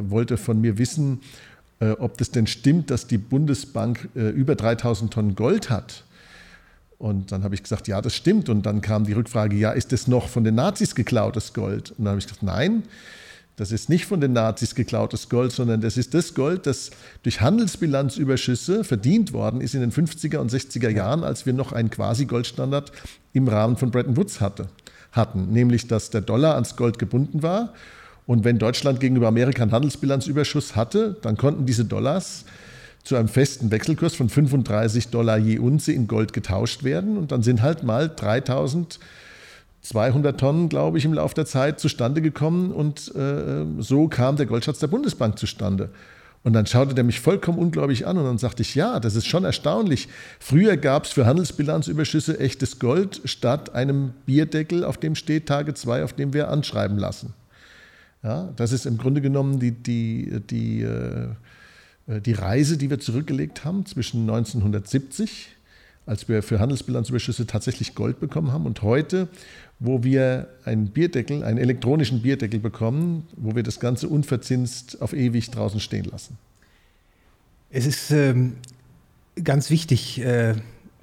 [0.00, 1.51] wollte von mir wissen, äh,
[1.90, 6.04] ob das denn stimmt, dass die Bundesbank äh, über 3000 Tonnen Gold hat.
[6.98, 8.48] Und dann habe ich gesagt, ja, das stimmt.
[8.48, 11.90] Und dann kam die Rückfrage, ja, ist das noch von den Nazis geklautes Gold?
[11.90, 12.84] Und dann habe ich gesagt, nein,
[13.56, 16.90] das ist nicht von den Nazis geklautes Gold, sondern das ist das Gold, das
[17.22, 21.90] durch Handelsbilanzüberschüsse verdient worden ist in den 50er und 60er Jahren, als wir noch einen
[21.90, 22.92] Quasi-Goldstandard
[23.32, 24.68] im Rahmen von Bretton Woods hatte,
[25.10, 25.52] hatten.
[25.52, 27.74] Nämlich, dass der Dollar ans Gold gebunden war
[28.26, 32.44] und wenn Deutschland gegenüber Amerika einen Handelsbilanzüberschuss hatte, dann konnten diese Dollars
[33.02, 37.18] zu einem festen Wechselkurs von 35 Dollar je Unze in Gold getauscht werden.
[37.18, 42.70] Und dann sind halt mal 3200 Tonnen, glaube ich, im Laufe der Zeit zustande gekommen.
[42.70, 45.90] Und äh, so kam der Goldschatz der Bundesbank zustande.
[46.44, 49.26] Und dann schaute der mich vollkommen unglaublich an und dann sagte ich, ja, das ist
[49.26, 50.08] schon erstaunlich.
[50.40, 56.02] Früher gab es für Handelsbilanzüberschüsse echtes Gold statt einem Bierdeckel, auf dem steht Tage 2,
[56.02, 57.32] auf dem wir anschreiben lassen.
[58.22, 61.28] Ja, das ist im Grunde genommen die, die, die, äh,
[62.20, 65.48] die Reise, die wir zurückgelegt haben zwischen 1970,
[66.06, 69.28] als wir für Handelsbilanzüberschüsse tatsächlich Gold bekommen haben, und heute,
[69.80, 75.50] wo wir einen Bierdeckel, einen elektronischen Bierdeckel bekommen, wo wir das Ganze unverzinst auf ewig
[75.50, 76.38] draußen stehen lassen.
[77.70, 78.54] Es ist ähm,
[79.42, 80.54] ganz wichtig, äh,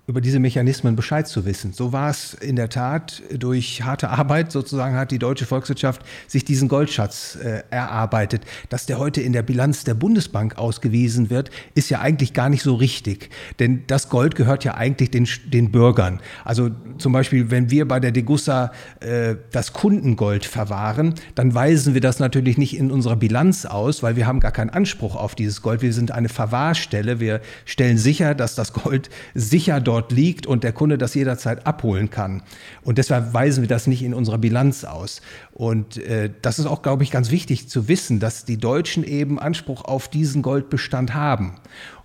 [0.09, 1.71] über diese Mechanismen Bescheid zu wissen.
[1.71, 3.21] So war es in der Tat.
[3.31, 8.41] Durch harte Arbeit sozusagen hat die deutsche Volkswirtschaft sich diesen Goldschatz äh, erarbeitet.
[8.69, 12.63] Dass der heute in der Bilanz der Bundesbank ausgewiesen wird, ist ja eigentlich gar nicht
[12.63, 13.29] so richtig.
[13.59, 16.21] Denn das Gold gehört ja eigentlich den, den Bürgern.
[16.43, 22.01] Also zum Beispiel, wenn wir bei der Degussa äh, das Kundengold verwahren, dann weisen wir
[22.01, 25.61] das natürlich nicht in unserer Bilanz aus, weil wir haben gar keinen Anspruch auf dieses
[25.61, 25.83] Gold.
[25.83, 27.19] Wir sind eine Verwahrstelle.
[27.19, 31.67] Wir stellen sicher, dass das Gold sicher dort dort liegt und der Kunde das jederzeit
[31.67, 32.41] abholen kann.
[32.81, 35.21] Und deshalb weisen wir das nicht in unserer Bilanz aus.
[35.51, 39.39] Und äh, das ist auch, glaube ich, ganz wichtig zu wissen, dass die Deutschen eben
[39.39, 41.55] Anspruch auf diesen Goldbestand haben.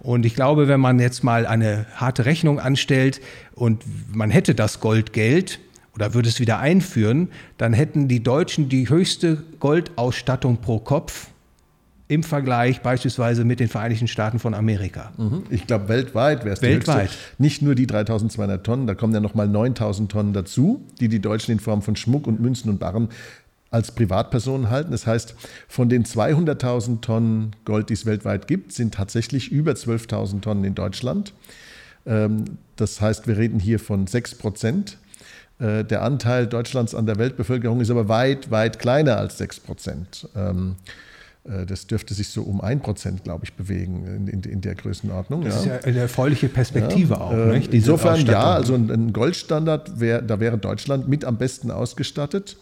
[0.01, 3.21] Und ich glaube, wenn man jetzt mal eine harte Rechnung anstellt
[3.55, 5.61] und man hätte das Goldgeld,
[5.95, 11.29] oder würde es wieder einführen, dann hätten die Deutschen die höchste Goldausstattung pro Kopf
[12.15, 15.12] im Vergleich beispielsweise mit den Vereinigten Staaten von Amerika.
[15.17, 15.43] Mhm.
[15.51, 17.11] Ich glaube, weltweit wäre es weltweit.
[17.39, 21.53] Nicht nur die 3200 Tonnen, da kommen ja nochmal 9000 Tonnen dazu, die die Deutschen
[21.53, 23.09] in Form von Schmuck und Münzen und Barren
[23.73, 24.93] als Privatpersonen halten.
[24.93, 25.35] Das heißt,
[25.67, 30.77] von den 200.000 Tonnen Gold, die es weltweit gibt, sind tatsächlich über 12.000 Tonnen in
[30.77, 31.33] Deutschland.
[32.07, 32.45] Ähm,
[32.77, 34.99] das heißt, wir reden hier von 6 Prozent.
[35.59, 40.29] Äh, der Anteil Deutschlands an der Weltbevölkerung ist aber weit, weit kleiner als 6 Prozent.
[41.45, 44.75] Äh, das dürfte sich so um ein Prozent, glaube ich, bewegen in, in, in, der
[44.75, 45.43] Größenordnung.
[45.45, 45.77] Das ja.
[45.77, 47.21] ist ja eine erfreuliche Perspektive ja.
[47.21, 47.33] auch.
[47.33, 47.75] Äh, nicht?
[47.75, 52.57] insofern ja, also ein, ein Goldstandard, wär, da wäre Deutschland mit am besten ausgestattet.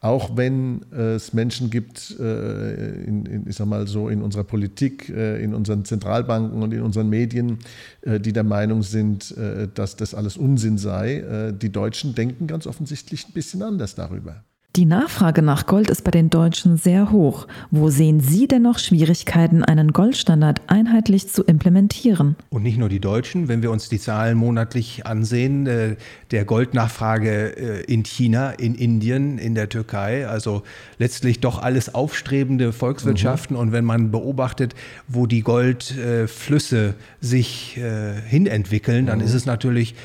[0.00, 5.08] Auch wenn es Menschen gibt, äh, in, in, ich sag mal so, in unserer Politik,
[5.08, 7.58] in unseren Zentralbanken und in unseren Medien,
[8.06, 9.34] die der Meinung sind,
[9.74, 11.52] dass das alles Unsinn sei.
[11.60, 14.44] Die Deutschen denken ganz offensichtlich ein bisschen anders darüber.
[14.78, 17.48] Die Nachfrage nach Gold ist bei den Deutschen sehr hoch.
[17.72, 22.36] Wo sehen Sie denn noch Schwierigkeiten, einen Goldstandard einheitlich zu implementieren?
[22.48, 25.96] Und nicht nur die Deutschen, wenn wir uns die Zahlen monatlich ansehen, äh,
[26.30, 30.62] der Goldnachfrage äh, in China, in Indien, in der Türkei, also
[31.00, 33.56] letztlich doch alles aufstrebende Volkswirtschaften.
[33.56, 33.62] Mhm.
[33.62, 34.76] Und wenn man beobachtet,
[35.08, 39.24] wo die Goldflüsse sich äh, hinentwickeln, dann mhm.
[39.24, 39.96] ist es natürlich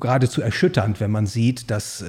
[0.00, 2.02] geradezu erschütternd, wenn man sieht, dass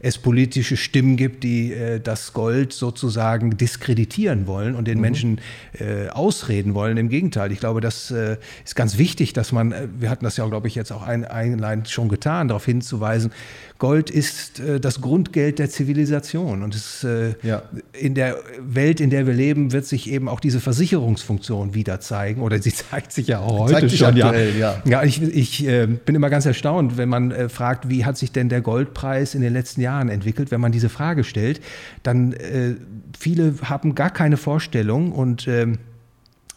[0.00, 5.02] es politische Stimmen gibt, gibt, die äh, das Gold sozusagen diskreditieren wollen und den mhm.
[5.02, 5.40] Menschen
[5.78, 6.96] äh, ausreden wollen.
[6.96, 10.36] Im Gegenteil, ich glaube, das äh, ist ganz wichtig, dass man, äh, wir hatten das
[10.36, 13.32] ja, glaube ich, jetzt auch ein, einleitend schon getan, darauf hinzuweisen,
[13.78, 16.62] Gold ist äh, das Grundgeld der Zivilisation.
[16.62, 17.62] Und es, äh, ja.
[17.92, 22.42] in der Welt, in der wir leben, wird sich eben auch diese Versicherungsfunktion wieder zeigen.
[22.42, 24.20] Oder sie zeigt sich ja auch heute schon.
[24.20, 24.82] Aktuell, ja.
[24.84, 24.90] ja.
[24.90, 28.32] ja, ich, ich äh, bin immer ganz erstaunt, wenn man äh, fragt, wie hat sich
[28.32, 31.60] denn der Goldpreis in den letzten Jahren entwickelt, wenn man diese Frage stellt.
[32.02, 32.74] Dann äh,
[33.16, 35.78] viele haben gar keine Vorstellung und ähm,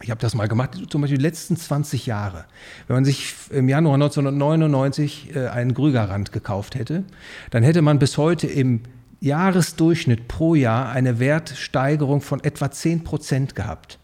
[0.02, 2.44] ich habe das mal gemacht, zum Beispiel die letzten 20 Jahre.
[2.86, 7.04] Wenn man sich im Januar 1999 äh, einen Grügerrand gekauft hätte,
[7.50, 8.80] dann hätte man bis heute im
[9.20, 13.98] Jahresdurchschnitt pro Jahr eine Wertsteigerung von etwa 10 Prozent gehabt.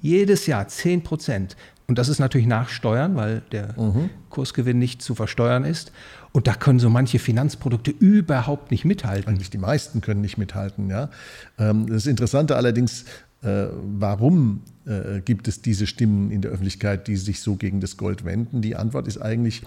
[0.00, 1.56] Jedes Jahr 10 Prozent.
[1.88, 4.10] Und das ist natürlich nach Steuern, weil der mhm.
[4.28, 5.90] Kursgewinn nicht zu versteuern ist.
[6.30, 9.28] Und da können so manche Finanzprodukte überhaupt nicht mithalten.
[9.28, 10.88] Eigentlich die meisten können nicht mithalten.
[10.88, 11.10] Ja.
[11.58, 13.06] Ähm, das Interessante allerdings,
[13.42, 13.66] äh,
[13.98, 18.24] warum äh, gibt es diese Stimmen in der Öffentlichkeit, die sich so gegen das Gold
[18.24, 18.60] wenden?
[18.60, 19.62] Die Antwort ist eigentlich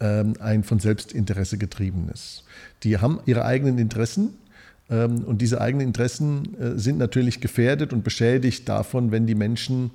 [0.00, 2.44] ähm, ein von Selbstinteresse getriebenes.
[2.82, 4.30] Die haben ihre eigenen Interessen
[4.88, 9.90] ähm, und diese eigenen Interessen äh, sind natürlich gefährdet und beschädigt davon, wenn die Menschen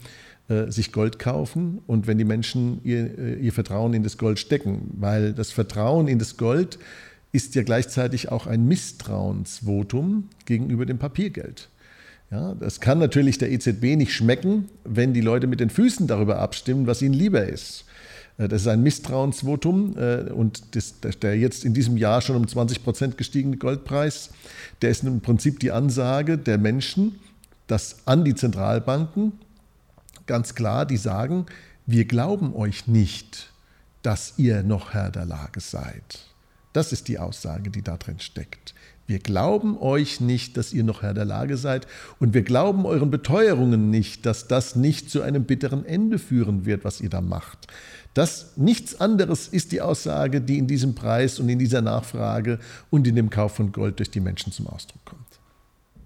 [0.70, 4.96] sich Gold kaufen und wenn die Menschen ihr, ihr Vertrauen in das Gold stecken.
[4.98, 6.80] Weil das Vertrauen in das Gold
[7.32, 11.70] ist ja gleichzeitig auch ein Misstrauensvotum gegenüber dem Papiergeld.
[12.32, 16.40] Ja, das kann natürlich der EZB nicht schmecken, wenn die Leute mit den Füßen darüber
[16.40, 17.86] abstimmen, was ihnen lieber ist.
[18.38, 22.48] Äh, das ist ein Misstrauensvotum äh, und das, der jetzt in diesem Jahr schon um
[22.48, 24.30] 20 Prozent gestiegene Goldpreis,
[24.82, 27.20] der ist im Prinzip die Ansage der Menschen,
[27.68, 29.34] dass an die Zentralbanken
[30.26, 31.48] ganz klar, die sagen,
[31.88, 33.52] wir glauben euch nicht,
[34.04, 36.20] dass ihr noch Herr der Lage seid.
[36.72, 38.76] Das ist die Aussage, die da drin steckt.
[39.10, 41.88] Wir glauben euch nicht, dass ihr noch Herr der Lage seid
[42.20, 46.86] und wir glauben euren Beteuerungen nicht, dass das nicht zu einem bitteren Ende führen wird,
[46.86, 47.66] was ihr da macht.
[48.14, 52.60] Das nichts anderes ist die Aussage, die in diesem Preis und in dieser Nachfrage
[52.91, 55.26] und in dem Kauf von Gold durch die Menschen zum Ausdruck kommt.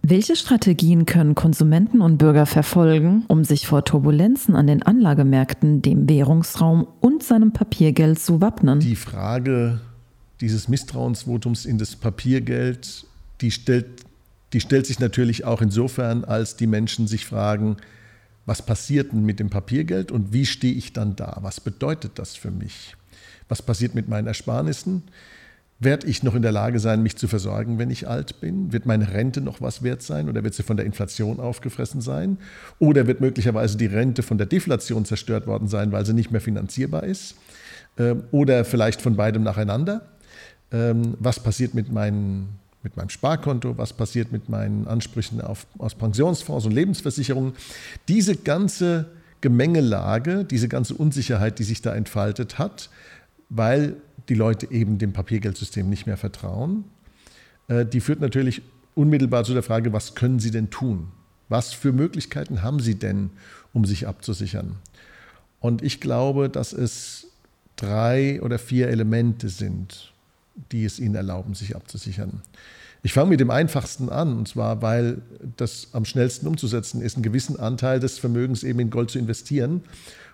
[0.02, 6.08] Welche Strategien können Konsumenten und Bürger verfolgen, um sich vor Turbulenzen an den Anlagemärkten, dem
[6.08, 8.80] Währungsraum und seinem Papiergeld zu wappnen?
[8.80, 9.82] Die Frage
[10.44, 13.06] dieses Misstrauensvotums in das Papiergeld,
[13.40, 13.86] die stellt,
[14.52, 17.78] die stellt sich natürlich auch insofern, als die Menschen sich fragen,
[18.46, 21.38] was passiert denn mit dem Papiergeld und wie stehe ich dann da?
[21.40, 22.98] Was bedeutet das für mich?
[23.48, 25.04] Was passiert mit meinen Ersparnissen?
[25.80, 28.74] Werde ich noch in der Lage sein, mich zu versorgen, wenn ich alt bin?
[28.74, 32.38] Wird meine Rente noch was wert sein oder wird sie von der Inflation aufgefressen sein?
[32.80, 36.42] Oder wird möglicherweise die Rente von der Deflation zerstört worden sein, weil sie nicht mehr
[36.42, 37.36] finanzierbar ist?
[37.98, 40.10] Ähm, oder vielleicht von beidem nacheinander?
[40.74, 45.96] Ähm, was passiert mit, meinen, mit meinem Sparkonto, was passiert mit meinen Ansprüchen auf, aus
[45.96, 47.54] Pensionsfonds und Lebensversicherungen.
[48.08, 49.06] Diese ganze
[49.40, 52.90] Gemengelage, diese ganze Unsicherheit, die sich da entfaltet hat,
[53.50, 53.96] weil
[54.30, 56.86] die Leute eben dem Papiergeldsystem nicht mehr vertrauen,
[57.68, 58.62] äh, die führt natürlich
[58.96, 61.12] unmittelbar zu der Frage, was können sie denn tun?
[61.50, 63.30] Was für Möglichkeiten haben sie denn,
[63.74, 64.78] um sich abzusichern?
[65.60, 67.28] Und ich glaube, dass es
[67.76, 70.13] drei oder vier Elemente sind,
[70.72, 72.42] die es ihnen erlauben, sich abzusichern.
[73.02, 75.22] Ich fange mit dem einfachsten an, und zwar, weil
[75.58, 79.82] das am schnellsten umzusetzen ist, einen gewissen Anteil des Vermögens eben in Gold zu investieren.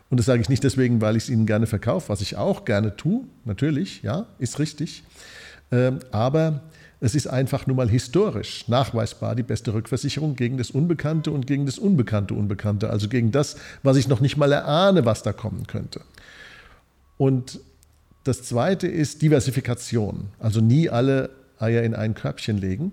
[0.10, 2.66] Und das sage ich nicht deswegen, weil ich es ihnen gerne verkaufe, was ich auch
[2.66, 5.04] gerne tue, natürlich, ja, ist richtig.
[5.72, 6.62] Ähm, aber
[7.00, 11.66] es ist einfach nur mal historisch nachweisbar die beste Rückversicherung gegen das Unbekannte und gegen
[11.66, 15.66] das Unbekannte Unbekannte, also gegen das, was ich noch nicht mal erahne, was da kommen
[15.66, 16.02] könnte.
[17.18, 17.60] Und
[18.24, 20.28] das zweite ist Diversifikation.
[20.40, 22.92] Also nie alle Eier in ein Körbchen legen.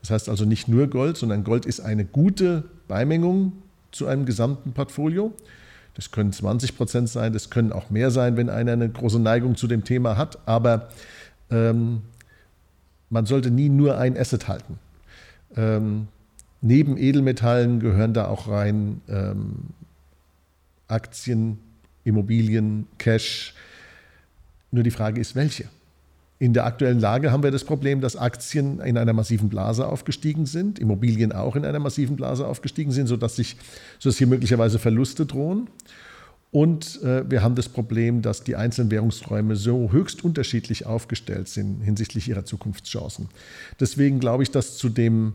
[0.00, 3.52] Das heißt also nicht nur Gold, sondern Gold ist eine gute Beimengung
[3.92, 5.32] zu einem gesamten Portfolio.
[5.94, 9.56] Das können 20 Prozent sein, das können auch mehr sein, wenn einer eine große Neigung
[9.56, 10.38] zu dem Thema hat.
[10.46, 10.88] Aber
[11.50, 12.02] ähm,
[13.10, 14.78] man sollte nie nur ein Asset halten.
[15.56, 16.08] Ähm,
[16.60, 19.56] neben Edelmetallen gehören da auch rein ähm,
[20.86, 21.58] Aktien,
[22.04, 23.54] Immobilien, Cash,
[24.70, 25.64] nur die Frage ist, welche?
[26.38, 30.46] In der aktuellen Lage haben wir das Problem, dass Aktien in einer massiven Blase aufgestiegen
[30.46, 33.56] sind, Immobilien auch in einer massiven Blase aufgestiegen sind, sodass, sich,
[33.98, 35.68] sodass hier möglicherweise Verluste drohen.
[36.50, 41.82] Und äh, wir haben das Problem, dass die einzelnen Währungsräume so höchst unterschiedlich aufgestellt sind
[41.82, 43.28] hinsichtlich ihrer Zukunftschancen.
[43.78, 45.34] Deswegen glaube ich, dass zu dem,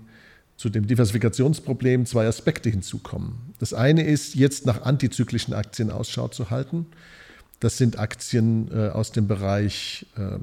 [0.58, 3.36] zu dem Diversifikationsproblem zwei Aspekte hinzukommen.
[3.60, 6.88] Das eine ist, jetzt nach antizyklischen Aktien Ausschau zu halten.
[7.60, 10.41] Das sind Aktien äh, aus dem Bereich ähm,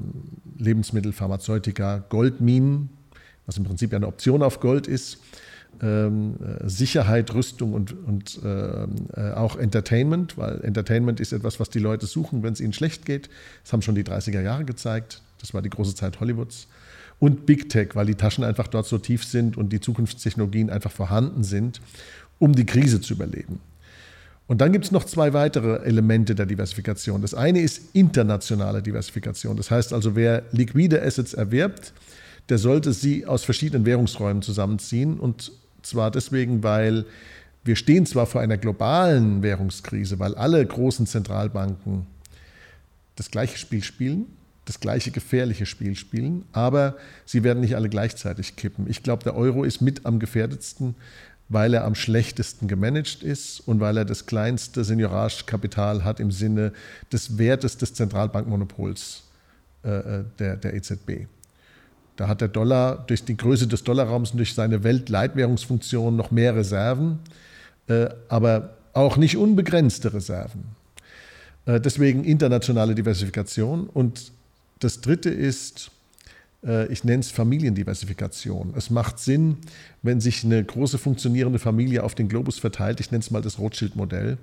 [0.58, 2.90] Lebensmittel, Pharmazeutika, Goldminen,
[3.46, 5.18] was im Prinzip eine Option auf Gold ist
[5.80, 11.78] ähm, äh, Sicherheit, Rüstung und, und äh, auch Entertainment, weil Entertainment ist etwas, was die
[11.78, 13.30] Leute suchen, wenn es ihnen schlecht geht.
[13.64, 15.22] Das haben schon die 30er Jahre gezeigt.
[15.40, 16.68] Das war die große Zeit Hollywoods.
[17.18, 20.90] Und Big Tech, weil die Taschen einfach dort so tief sind und die Zukunftstechnologien einfach
[20.90, 21.80] vorhanden sind,
[22.38, 23.60] um die Krise zu überleben.
[24.46, 27.22] Und dann gibt es noch zwei weitere Elemente der Diversifikation.
[27.22, 29.56] Das eine ist internationale Diversifikation.
[29.56, 31.92] Das heißt also, wer liquide Assets erwirbt,
[32.48, 37.04] der sollte sie aus verschiedenen Währungsräumen zusammenziehen und zwar deswegen, weil
[37.64, 42.06] wir stehen zwar vor einer globalen Währungskrise, weil alle großen Zentralbanken
[43.16, 44.26] das gleiche Spiel spielen,
[44.64, 48.86] das gleiche gefährliche Spiel spielen, aber sie werden nicht alle gleichzeitig kippen.
[48.88, 50.94] Ich glaube, der Euro ist mit am gefährdetsten,
[51.48, 56.72] weil er am schlechtesten gemanagt ist und weil er das kleinste Senioragekapital hat im Sinne
[57.12, 59.24] des Wertes des Zentralbankmonopols
[59.84, 61.26] äh, äh der, der EZB.
[62.16, 66.54] Da hat der Dollar durch die Größe des Dollarraums und durch seine Weltleitwährungsfunktion noch mehr
[66.54, 67.18] Reserven,
[67.88, 70.64] äh, aber auch nicht unbegrenzte Reserven.
[71.66, 73.88] Äh, deswegen internationale Diversifikation.
[73.88, 74.32] Und
[74.80, 75.90] das Dritte ist,
[76.62, 78.74] ich nenne es Familiendiversifikation.
[78.76, 79.56] Es macht Sinn,
[80.02, 83.58] wenn sich eine große funktionierende Familie auf den Globus verteilt, ich nenne es mal das
[83.58, 84.38] Rothschild-Modell,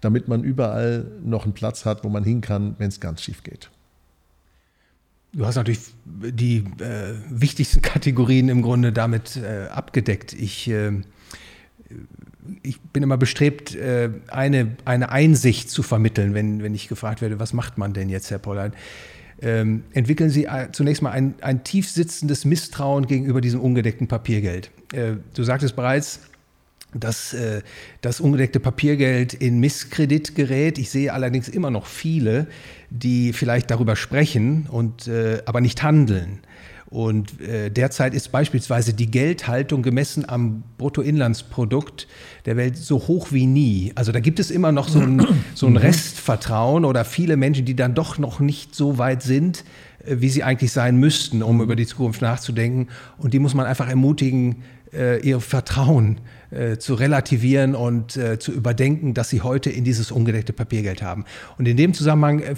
[0.00, 3.44] damit man überall noch einen Platz hat, wo man hin kann, wenn es ganz schief
[3.44, 3.70] geht.
[5.32, 10.32] Du hast natürlich die äh, wichtigsten Kategorien im Grunde damit äh, abgedeckt.
[10.32, 10.90] Ich, äh,
[12.62, 17.38] ich bin immer bestrebt, äh, eine, eine Einsicht zu vermitteln, wenn, wenn ich gefragt werde,
[17.38, 18.72] was macht man denn jetzt, Herr Pollein?
[19.42, 24.70] Ähm, entwickeln Sie äh, zunächst mal ein, ein tief sitzendes Misstrauen gegenüber diesem ungedeckten Papiergeld.
[24.92, 26.20] Äh, du sagtest bereits,
[26.92, 27.62] dass äh,
[28.00, 30.78] das ungedeckte Papiergeld in Misskredit gerät.
[30.78, 32.48] Ich sehe allerdings immer noch viele,
[32.90, 36.40] die vielleicht darüber sprechen und äh, aber nicht handeln.
[36.90, 42.08] Und äh, derzeit ist beispielsweise die Geldhaltung gemessen am Bruttoinlandsprodukt
[42.46, 43.92] der Welt so hoch wie nie.
[43.94, 45.24] Also da gibt es immer noch so ein,
[45.54, 45.78] so ein mhm.
[45.78, 49.64] Restvertrauen oder viele Menschen, die dann doch noch nicht so weit sind,
[50.04, 52.88] äh, wie sie eigentlich sein müssten, um über die Zukunft nachzudenken.
[53.18, 56.20] Und die muss man einfach ermutigen, äh, ihr Vertrauen
[56.50, 61.24] äh, zu relativieren und äh, zu überdenken, dass sie heute in dieses ungedeckte Papiergeld haben.
[61.56, 62.54] Und in dem Zusammenhang äh,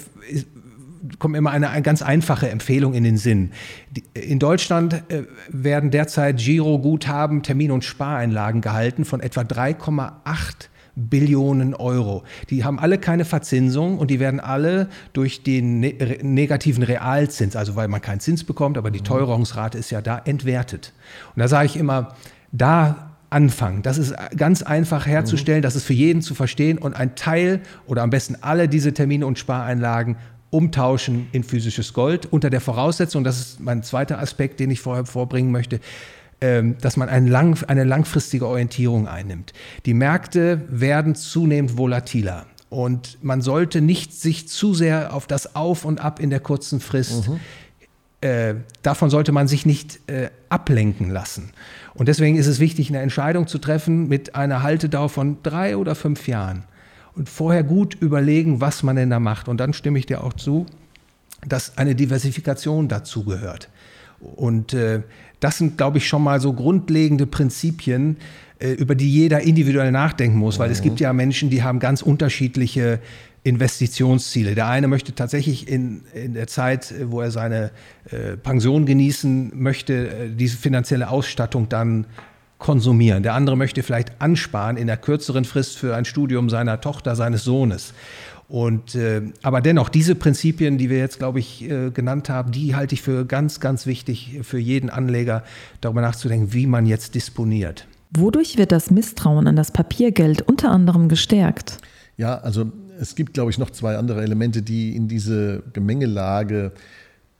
[1.19, 3.51] kommt immer eine, eine, ganz einfache Empfehlung in den Sinn.
[3.91, 11.73] Die, in Deutschland äh, werden derzeit Giroguthaben, Termin- und Spareinlagen gehalten von etwa 3,8 Billionen
[11.73, 12.23] Euro.
[12.51, 17.75] Die haben alle keine Verzinsung und die werden alle durch den ne negativen Realzins, also
[17.75, 19.05] weil man keinen Zins bekommt, aber die mhm.
[19.05, 20.93] Teuerungsrate ist ja da, entwertet.
[21.35, 22.15] Und da sage ich immer,
[22.51, 23.81] da anfangen.
[23.81, 25.63] Das ist ganz einfach herzustellen, mhm.
[25.63, 29.25] das ist für jeden zu verstehen und ein Teil oder am besten alle diese Termine
[29.25, 30.17] und Spareinlagen
[30.53, 35.05] umtauschen in physisches Gold unter der Voraussetzung, das ist mein zweiter Aspekt, den ich vorher
[35.05, 35.79] vorbringen möchte,
[36.41, 39.51] ähm, dass man eine, lang, eine langfristige Orientierung einnimmt.
[39.85, 42.45] Die Märkte werden zunehmend volatiler.
[42.69, 46.79] Und man sollte nicht sich zu sehr auf das Auf und Ab in der kurzen
[46.79, 47.39] Frist, mhm.
[48.21, 51.51] äh, davon sollte man sich nicht äh, ablenken lassen.
[51.95, 55.95] Und deswegen ist es wichtig, eine Entscheidung zu treffen mit einer Haltedauer von drei oder
[55.95, 56.63] fünf Jahren.
[57.15, 59.47] Und vorher gut überlegen, was man denn da macht.
[59.47, 60.65] Und dann stimme ich dir auch zu,
[61.47, 63.69] dass eine Diversifikation dazu gehört.
[64.19, 65.01] Und äh,
[65.39, 68.17] das sind, glaube ich, schon mal so grundlegende Prinzipien,
[68.59, 70.73] äh, über die jeder individuell nachdenken muss, weil mhm.
[70.73, 72.99] es gibt ja Menschen, die haben ganz unterschiedliche
[73.43, 74.55] Investitionsziele.
[74.55, 77.71] Der eine möchte tatsächlich in, in der Zeit, wo er seine
[78.09, 82.05] äh, Pension genießen möchte, äh, diese finanzielle Ausstattung dann
[82.63, 83.23] konsumieren.
[83.23, 87.43] Der andere möchte vielleicht ansparen in der kürzeren Frist für ein Studium seiner Tochter, seines
[87.43, 87.93] Sohnes.
[88.47, 92.73] Und, äh, aber dennoch, diese Prinzipien, die wir jetzt, glaube ich, äh, genannt haben, die
[92.73, 95.43] halte ich für ganz, ganz wichtig für jeden Anleger,
[95.81, 97.85] darüber nachzudenken, wie man jetzt disponiert.
[98.11, 101.79] Wodurch wird das Misstrauen an das Papiergeld unter anderem gestärkt?
[102.15, 106.71] Ja, also es gibt, glaube ich, noch zwei andere Elemente, die in diese Gemengelage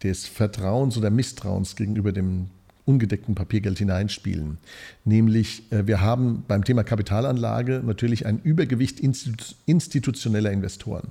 [0.03, 2.47] des Vertrauens oder Misstrauens gegenüber dem
[2.85, 4.57] ungedeckten Papiergeld hineinspielen.
[5.05, 11.09] Nämlich, äh, wir haben beim Thema Kapitalanlage natürlich ein Übergewicht institutioneller Investoren.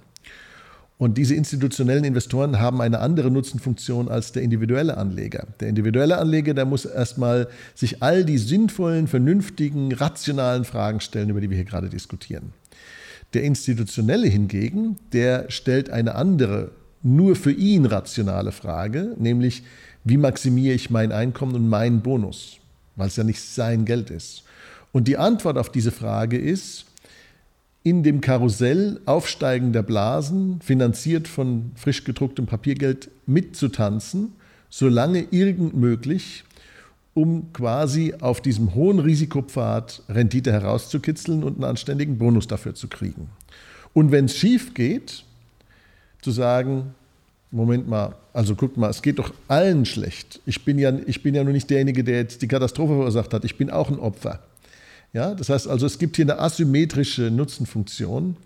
[0.98, 5.48] Und diese institutionellen Investoren haben eine andere Nutzenfunktion als der individuelle Anleger.
[5.58, 11.40] Der individuelle Anleger, der muss erstmal sich all die sinnvollen, vernünftigen, rationalen Fragen stellen, über
[11.40, 12.52] die wir hier gerade diskutieren.
[13.34, 16.70] Der institutionelle hingegen, der stellt eine andere,
[17.02, 19.64] nur für ihn rationale Frage, nämlich
[20.04, 22.58] wie maximiere ich mein Einkommen und meinen Bonus,
[22.96, 24.44] weil es ja nicht sein Geld ist.
[24.92, 26.86] Und die Antwort auf diese Frage ist,
[27.84, 34.32] in dem Karussell aufsteigender Blasen, finanziert von frisch gedrucktem Papiergeld, mitzutanzen,
[34.70, 36.44] solange irgend möglich,
[37.14, 43.28] um quasi auf diesem hohen Risikopfad Rendite herauszukitzeln und einen anständigen Bonus dafür zu kriegen.
[43.92, 45.24] Und wenn es schief geht,
[46.22, 46.94] zu sagen,
[47.52, 50.40] Moment mal, also guckt mal, es geht doch allen schlecht.
[50.46, 53.44] Ich bin ja, ich bin ja nur nicht derjenige, der jetzt die Katastrophe verursacht hat.
[53.44, 54.40] Ich bin auch ein Opfer.
[55.12, 58.36] Ja, das heißt also, es gibt hier eine asymmetrische Nutzenfunktion,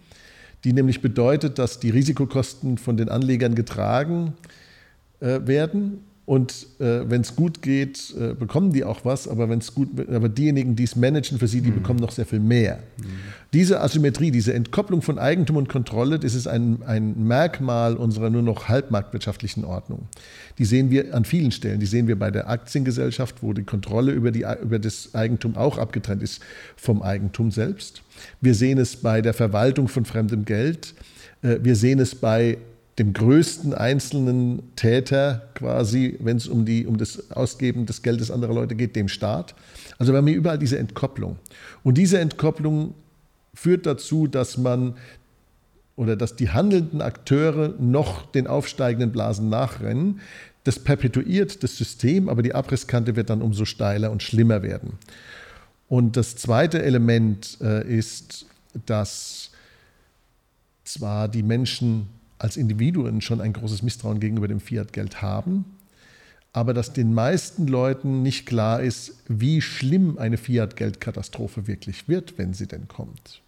[0.65, 4.35] die nämlich bedeutet, dass die Risikokosten von den Anlegern getragen
[5.21, 9.61] äh, werden und äh, wenn es gut geht, äh, bekommen die auch was, aber wenn
[9.61, 11.77] es gut, aber diejenigen, die es managen für sie, die mhm.
[11.77, 12.81] bekommen noch sehr viel mehr.
[12.99, 13.05] Mhm.
[13.53, 18.43] Diese Asymmetrie, diese Entkopplung von Eigentum und Kontrolle, das ist ein, ein Merkmal unserer nur
[18.43, 20.09] noch halbmarktwirtschaftlichen Ordnung.
[20.59, 21.79] Die sehen wir an vielen Stellen.
[21.79, 25.79] Die sehen wir bei der Aktiengesellschaft, wo die Kontrolle über, die, über das Eigentum auch
[25.79, 26.43] abgetrennt ist
[26.77, 28.03] vom Eigentum selbst.
[28.41, 30.95] Wir sehen es bei der Verwaltung von fremdem Geld.
[31.43, 32.59] Äh, wir sehen es bei
[32.99, 38.75] dem größten einzelnen Täter quasi, wenn es um, um das Ausgeben des Geldes anderer Leute
[38.75, 39.55] geht, dem Staat.
[39.99, 41.37] Also wir haben hier überall diese Entkopplung.
[41.83, 42.95] Und diese Entkopplung
[43.55, 44.97] führt dazu, dass man
[45.97, 50.21] oder dass die handelnden Akteure noch den aufsteigenden Blasen nachrennen.
[50.65, 54.99] Das perpetuiert das System, aber die Abrisskante wird dann umso steiler und schlimmer werden.
[55.89, 58.47] Und das zweite Element äh, ist,
[58.85, 59.51] dass
[60.85, 65.65] zwar die Menschen als Individuen schon ein großes Misstrauen gegenüber dem Fiat-Geld haben,
[66.53, 72.55] aber dass den meisten Leuten nicht klar ist, wie schlimm eine Fiat-Geld-Katastrophe wirklich wird, wenn
[72.55, 73.43] sie denn kommt.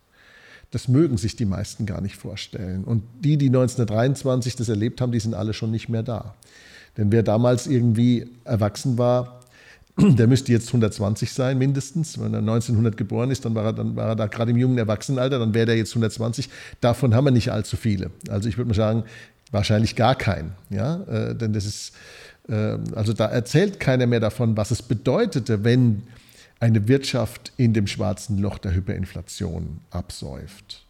[0.71, 2.85] Das mögen sich die meisten gar nicht vorstellen.
[2.85, 6.35] Und die, die 1923 das erlebt haben, die sind alle schon nicht mehr da.
[6.99, 9.41] Denn wer damals irgendwie erwachsen war,
[9.99, 12.19] der müsste jetzt 120 sein mindestens.
[12.21, 14.79] Wenn er 1900 geboren ist, dann war er, dann war er da gerade im jungen
[14.79, 16.49] Erwachsenenalter, dann wäre der jetzt 120.
[16.81, 18.11] Davon haben wir nicht allzu viele.
[18.29, 19.05] Also ich würde mal sagen,
[19.51, 20.53] wahrscheinlich gar keinen.
[20.71, 21.03] Ja?
[21.03, 21.93] Äh, denn das ist,
[22.49, 26.05] äh, also da erzählt keiner mehr davon, was es bedeutete, wenn
[26.61, 30.85] eine Wirtschaft in dem schwarzen Loch der Hyperinflation absäuft.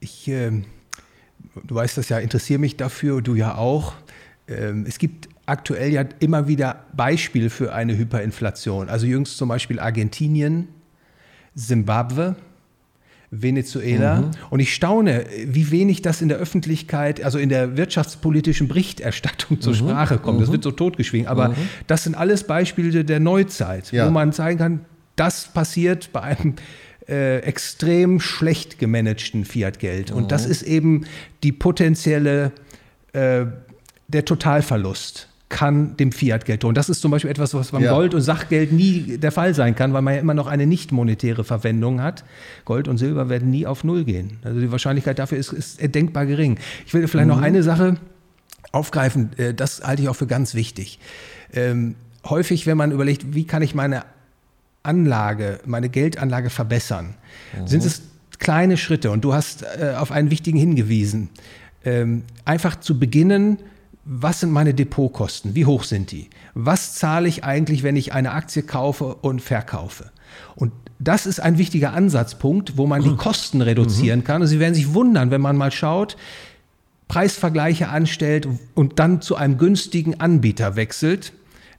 [0.00, 0.50] Ich, äh,
[1.64, 3.94] du weißt das ja, interessiere mich dafür, du ja auch.
[4.48, 8.88] Ähm, es gibt aktuell ja immer wieder Beispiele für eine Hyperinflation.
[8.88, 10.68] Also jüngst zum Beispiel Argentinien,
[11.54, 12.36] Simbabwe,
[13.30, 14.20] Venezuela.
[14.20, 14.30] Mhm.
[14.50, 19.72] Und ich staune, wie wenig das in der Öffentlichkeit, also in der wirtschaftspolitischen Berichterstattung zur
[19.72, 19.78] mhm.
[19.78, 20.40] Sprache kommt.
[20.40, 20.52] Das mhm.
[20.52, 21.26] wird so totgeschwiegen.
[21.26, 21.56] Aber mhm.
[21.86, 24.06] das sind alles Beispiele der Neuzeit, ja.
[24.06, 24.80] wo man zeigen kann,
[25.16, 26.54] das passiert bei einem
[27.08, 30.10] äh, extrem schlecht gemanagten Fiat-Geld.
[30.10, 30.50] Und das mhm.
[30.52, 31.04] ist eben
[31.42, 32.52] die potenzielle,
[33.12, 33.46] äh,
[34.08, 36.74] der Totalverlust kann dem Fiat-Geld drohen.
[36.74, 37.92] Das ist zum Beispiel etwas, was beim ja.
[37.92, 40.92] Gold- und Sachgeld nie der Fall sein kann, weil man ja immer noch eine nicht
[40.92, 42.24] monetäre Verwendung hat.
[42.64, 44.38] Gold und Silber werden nie auf Null gehen.
[44.44, 46.58] Also die Wahrscheinlichkeit dafür ist, ist denkbar gering.
[46.86, 47.34] Ich will vielleicht mhm.
[47.34, 47.98] noch eine Sache
[48.72, 50.98] aufgreifen, äh, das halte ich auch für ganz wichtig.
[51.52, 54.04] Ähm, häufig, wenn man überlegt, wie kann ich meine
[54.82, 57.14] Anlage, meine Geldanlage verbessern,
[57.60, 57.66] mhm.
[57.66, 58.00] sind es
[58.38, 59.10] kleine Schritte.
[59.10, 61.28] Und du hast äh, auf einen wichtigen hingewiesen.
[61.84, 63.58] Ähm, einfach zu beginnen,
[64.04, 65.54] was sind meine Depotkosten?
[65.54, 66.28] Wie hoch sind die?
[66.54, 70.10] Was zahle ich eigentlich, wenn ich eine Aktie kaufe und verkaufe?
[70.56, 74.24] Und das ist ein wichtiger Ansatzpunkt, wo man die Kosten reduzieren mhm.
[74.24, 74.42] kann.
[74.42, 76.16] Und Sie werden sich wundern, wenn man mal schaut,
[77.08, 81.32] Preisvergleiche anstellt und dann zu einem günstigen Anbieter wechselt,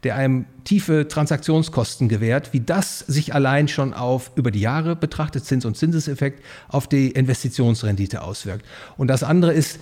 [0.04, 5.46] der einem tiefe Transaktionskosten gewährt, wie das sich allein schon auf über die Jahre betrachtet,
[5.46, 8.66] Zins- und Zinseseffekt, auf die Investitionsrendite auswirkt.
[8.98, 9.80] Und das andere ist,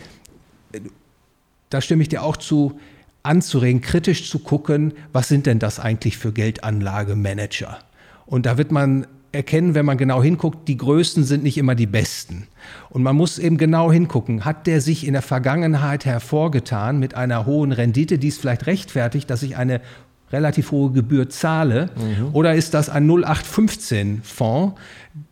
[1.71, 2.79] da stimme ich dir auch zu,
[3.23, 7.79] anzuregen, kritisch zu gucken, was sind denn das eigentlich für Geldanlagemanager?
[8.25, 11.87] Und da wird man erkennen, wenn man genau hinguckt, die Größten sind nicht immer die
[11.87, 12.47] Besten.
[12.89, 17.45] Und man muss eben genau hingucken, hat der sich in der Vergangenheit hervorgetan mit einer
[17.45, 19.81] hohen Rendite, die es vielleicht rechtfertigt, dass ich eine
[20.31, 21.89] relativ hohe Gebühr zahle?
[21.95, 22.29] Mhm.
[22.33, 24.79] Oder ist das ein 0815 Fonds?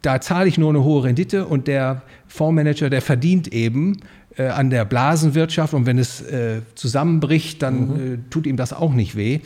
[0.02, 3.98] Da zahle ich nur eine hohe Rendite und der Fondsmanager, der verdient eben
[4.38, 8.13] äh, an der Blasenwirtschaft und wenn es äh, zusammenbricht, dann mhm.
[8.13, 9.39] äh, tut ihm das auch nicht weh.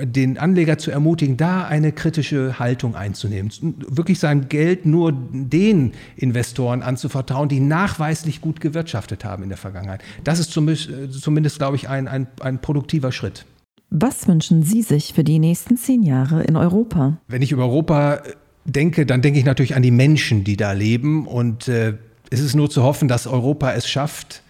[0.00, 3.50] den Anleger zu ermutigen, da eine kritische Haltung einzunehmen.
[3.88, 10.02] Wirklich sein Geld nur den Investoren anzuvertrauen, die nachweislich gut gewirtschaftet haben in der Vergangenheit.
[10.24, 13.46] Das ist zumindest, glaube ich, ein, ein, ein produktiver Schritt.
[13.90, 17.16] Was wünschen Sie sich für die nächsten zehn Jahre in Europa?
[17.26, 18.20] Wenn ich über Europa
[18.66, 21.26] denke, dann denke ich natürlich an die Menschen, die da leben.
[21.26, 21.94] Und äh,
[22.30, 24.42] es ist nur zu hoffen, dass Europa es schafft,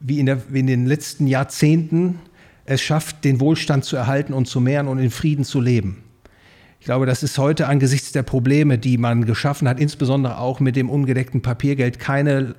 [0.00, 2.20] wie in, der, wie in den letzten Jahrzehnten,
[2.64, 6.04] es schafft, den Wohlstand zu erhalten und zu mehren und in Frieden zu leben.
[6.80, 10.76] Ich glaube, das ist heute angesichts der Probleme, die man geschaffen hat, insbesondere auch mit
[10.76, 12.54] dem ungedeckten Papiergeld, keine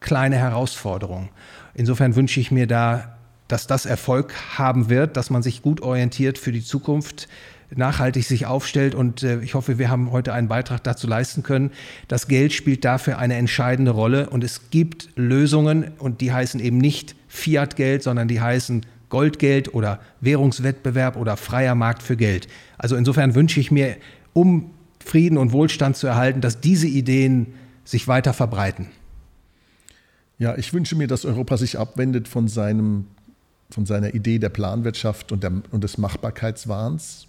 [0.00, 1.30] kleine Herausforderung.
[1.74, 3.16] Insofern wünsche ich mir da,
[3.48, 7.28] dass das Erfolg haben wird, dass man sich gut orientiert für die Zukunft,
[7.76, 8.94] nachhaltig sich aufstellt.
[8.94, 11.70] Und äh, ich hoffe, wir haben heute einen Beitrag dazu leisten können.
[12.08, 14.30] Das Geld spielt dafür eine entscheidende Rolle.
[14.30, 20.00] Und es gibt Lösungen und die heißen eben nicht Fiat-Geld, sondern die heißen Goldgeld oder
[20.20, 22.48] Währungswettbewerb oder freier Markt für Geld.
[22.78, 23.96] Also insofern wünsche ich mir,
[24.32, 24.70] um
[25.04, 27.54] Frieden und Wohlstand zu erhalten, dass diese Ideen
[27.84, 28.88] sich weiter verbreiten.
[30.38, 33.06] Ja, ich wünsche mir, dass Europa sich abwendet von, seinem,
[33.70, 37.28] von seiner Idee der Planwirtschaft und, der, und des Machbarkeitswahns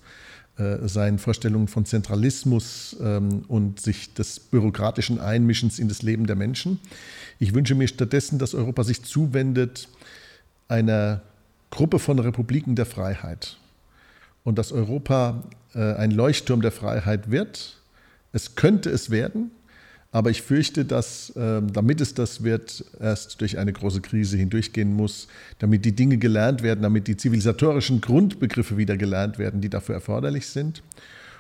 [0.87, 6.79] seinen Vorstellungen von Zentralismus ähm, und sich des bürokratischen Einmischens in das Leben der Menschen.
[7.39, 9.89] Ich wünsche mir stattdessen, dass Europa sich zuwendet
[10.67, 11.21] einer
[11.71, 13.57] Gruppe von Republiken der Freiheit
[14.45, 15.43] und dass Europa
[15.73, 17.81] äh, ein Leuchtturm der Freiheit wird.
[18.31, 19.51] Es könnte es werden,
[20.15, 24.93] aber ich fürchte, dass ähm, damit es das wird, erst durch eine große Krise hindurchgehen
[24.93, 25.27] muss,
[25.59, 30.47] damit die Dinge gelernt werden, damit die zivilisatorischen Grundbegriffe wieder gelernt werden, die dafür erforderlich
[30.47, 30.83] sind.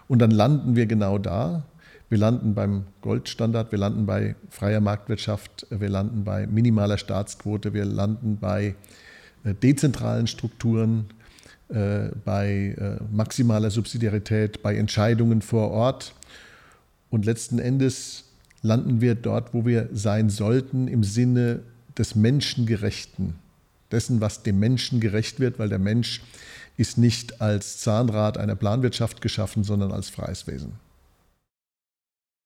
[0.09, 1.63] Und dann landen wir genau da.
[2.09, 7.85] Wir landen beim Goldstandard, wir landen bei freier Marktwirtschaft, wir landen bei minimaler Staatsquote, wir
[7.85, 8.75] landen bei
[9.45, 11.05] äh, dezentralen Strukturen,
[11.69, 16.13] äh, bei äh, maximaler Subsidiarität, bei Entscheidungen vor Ort.
[17.09, 18.24] Und letzten Endes
[18.61, 21.61] landen wir dort, wo wir sein sollten, im Sinne
[21.97, 23.35] des Menschengerechten,
[23.91, 26.21] dessen, was dem Menschen gerecht wird, weil der Mensch
[26.77, 30.73] ist nicht als Zahnrad einer Planwirtschaft geschaffen, sondern als freies Wesen.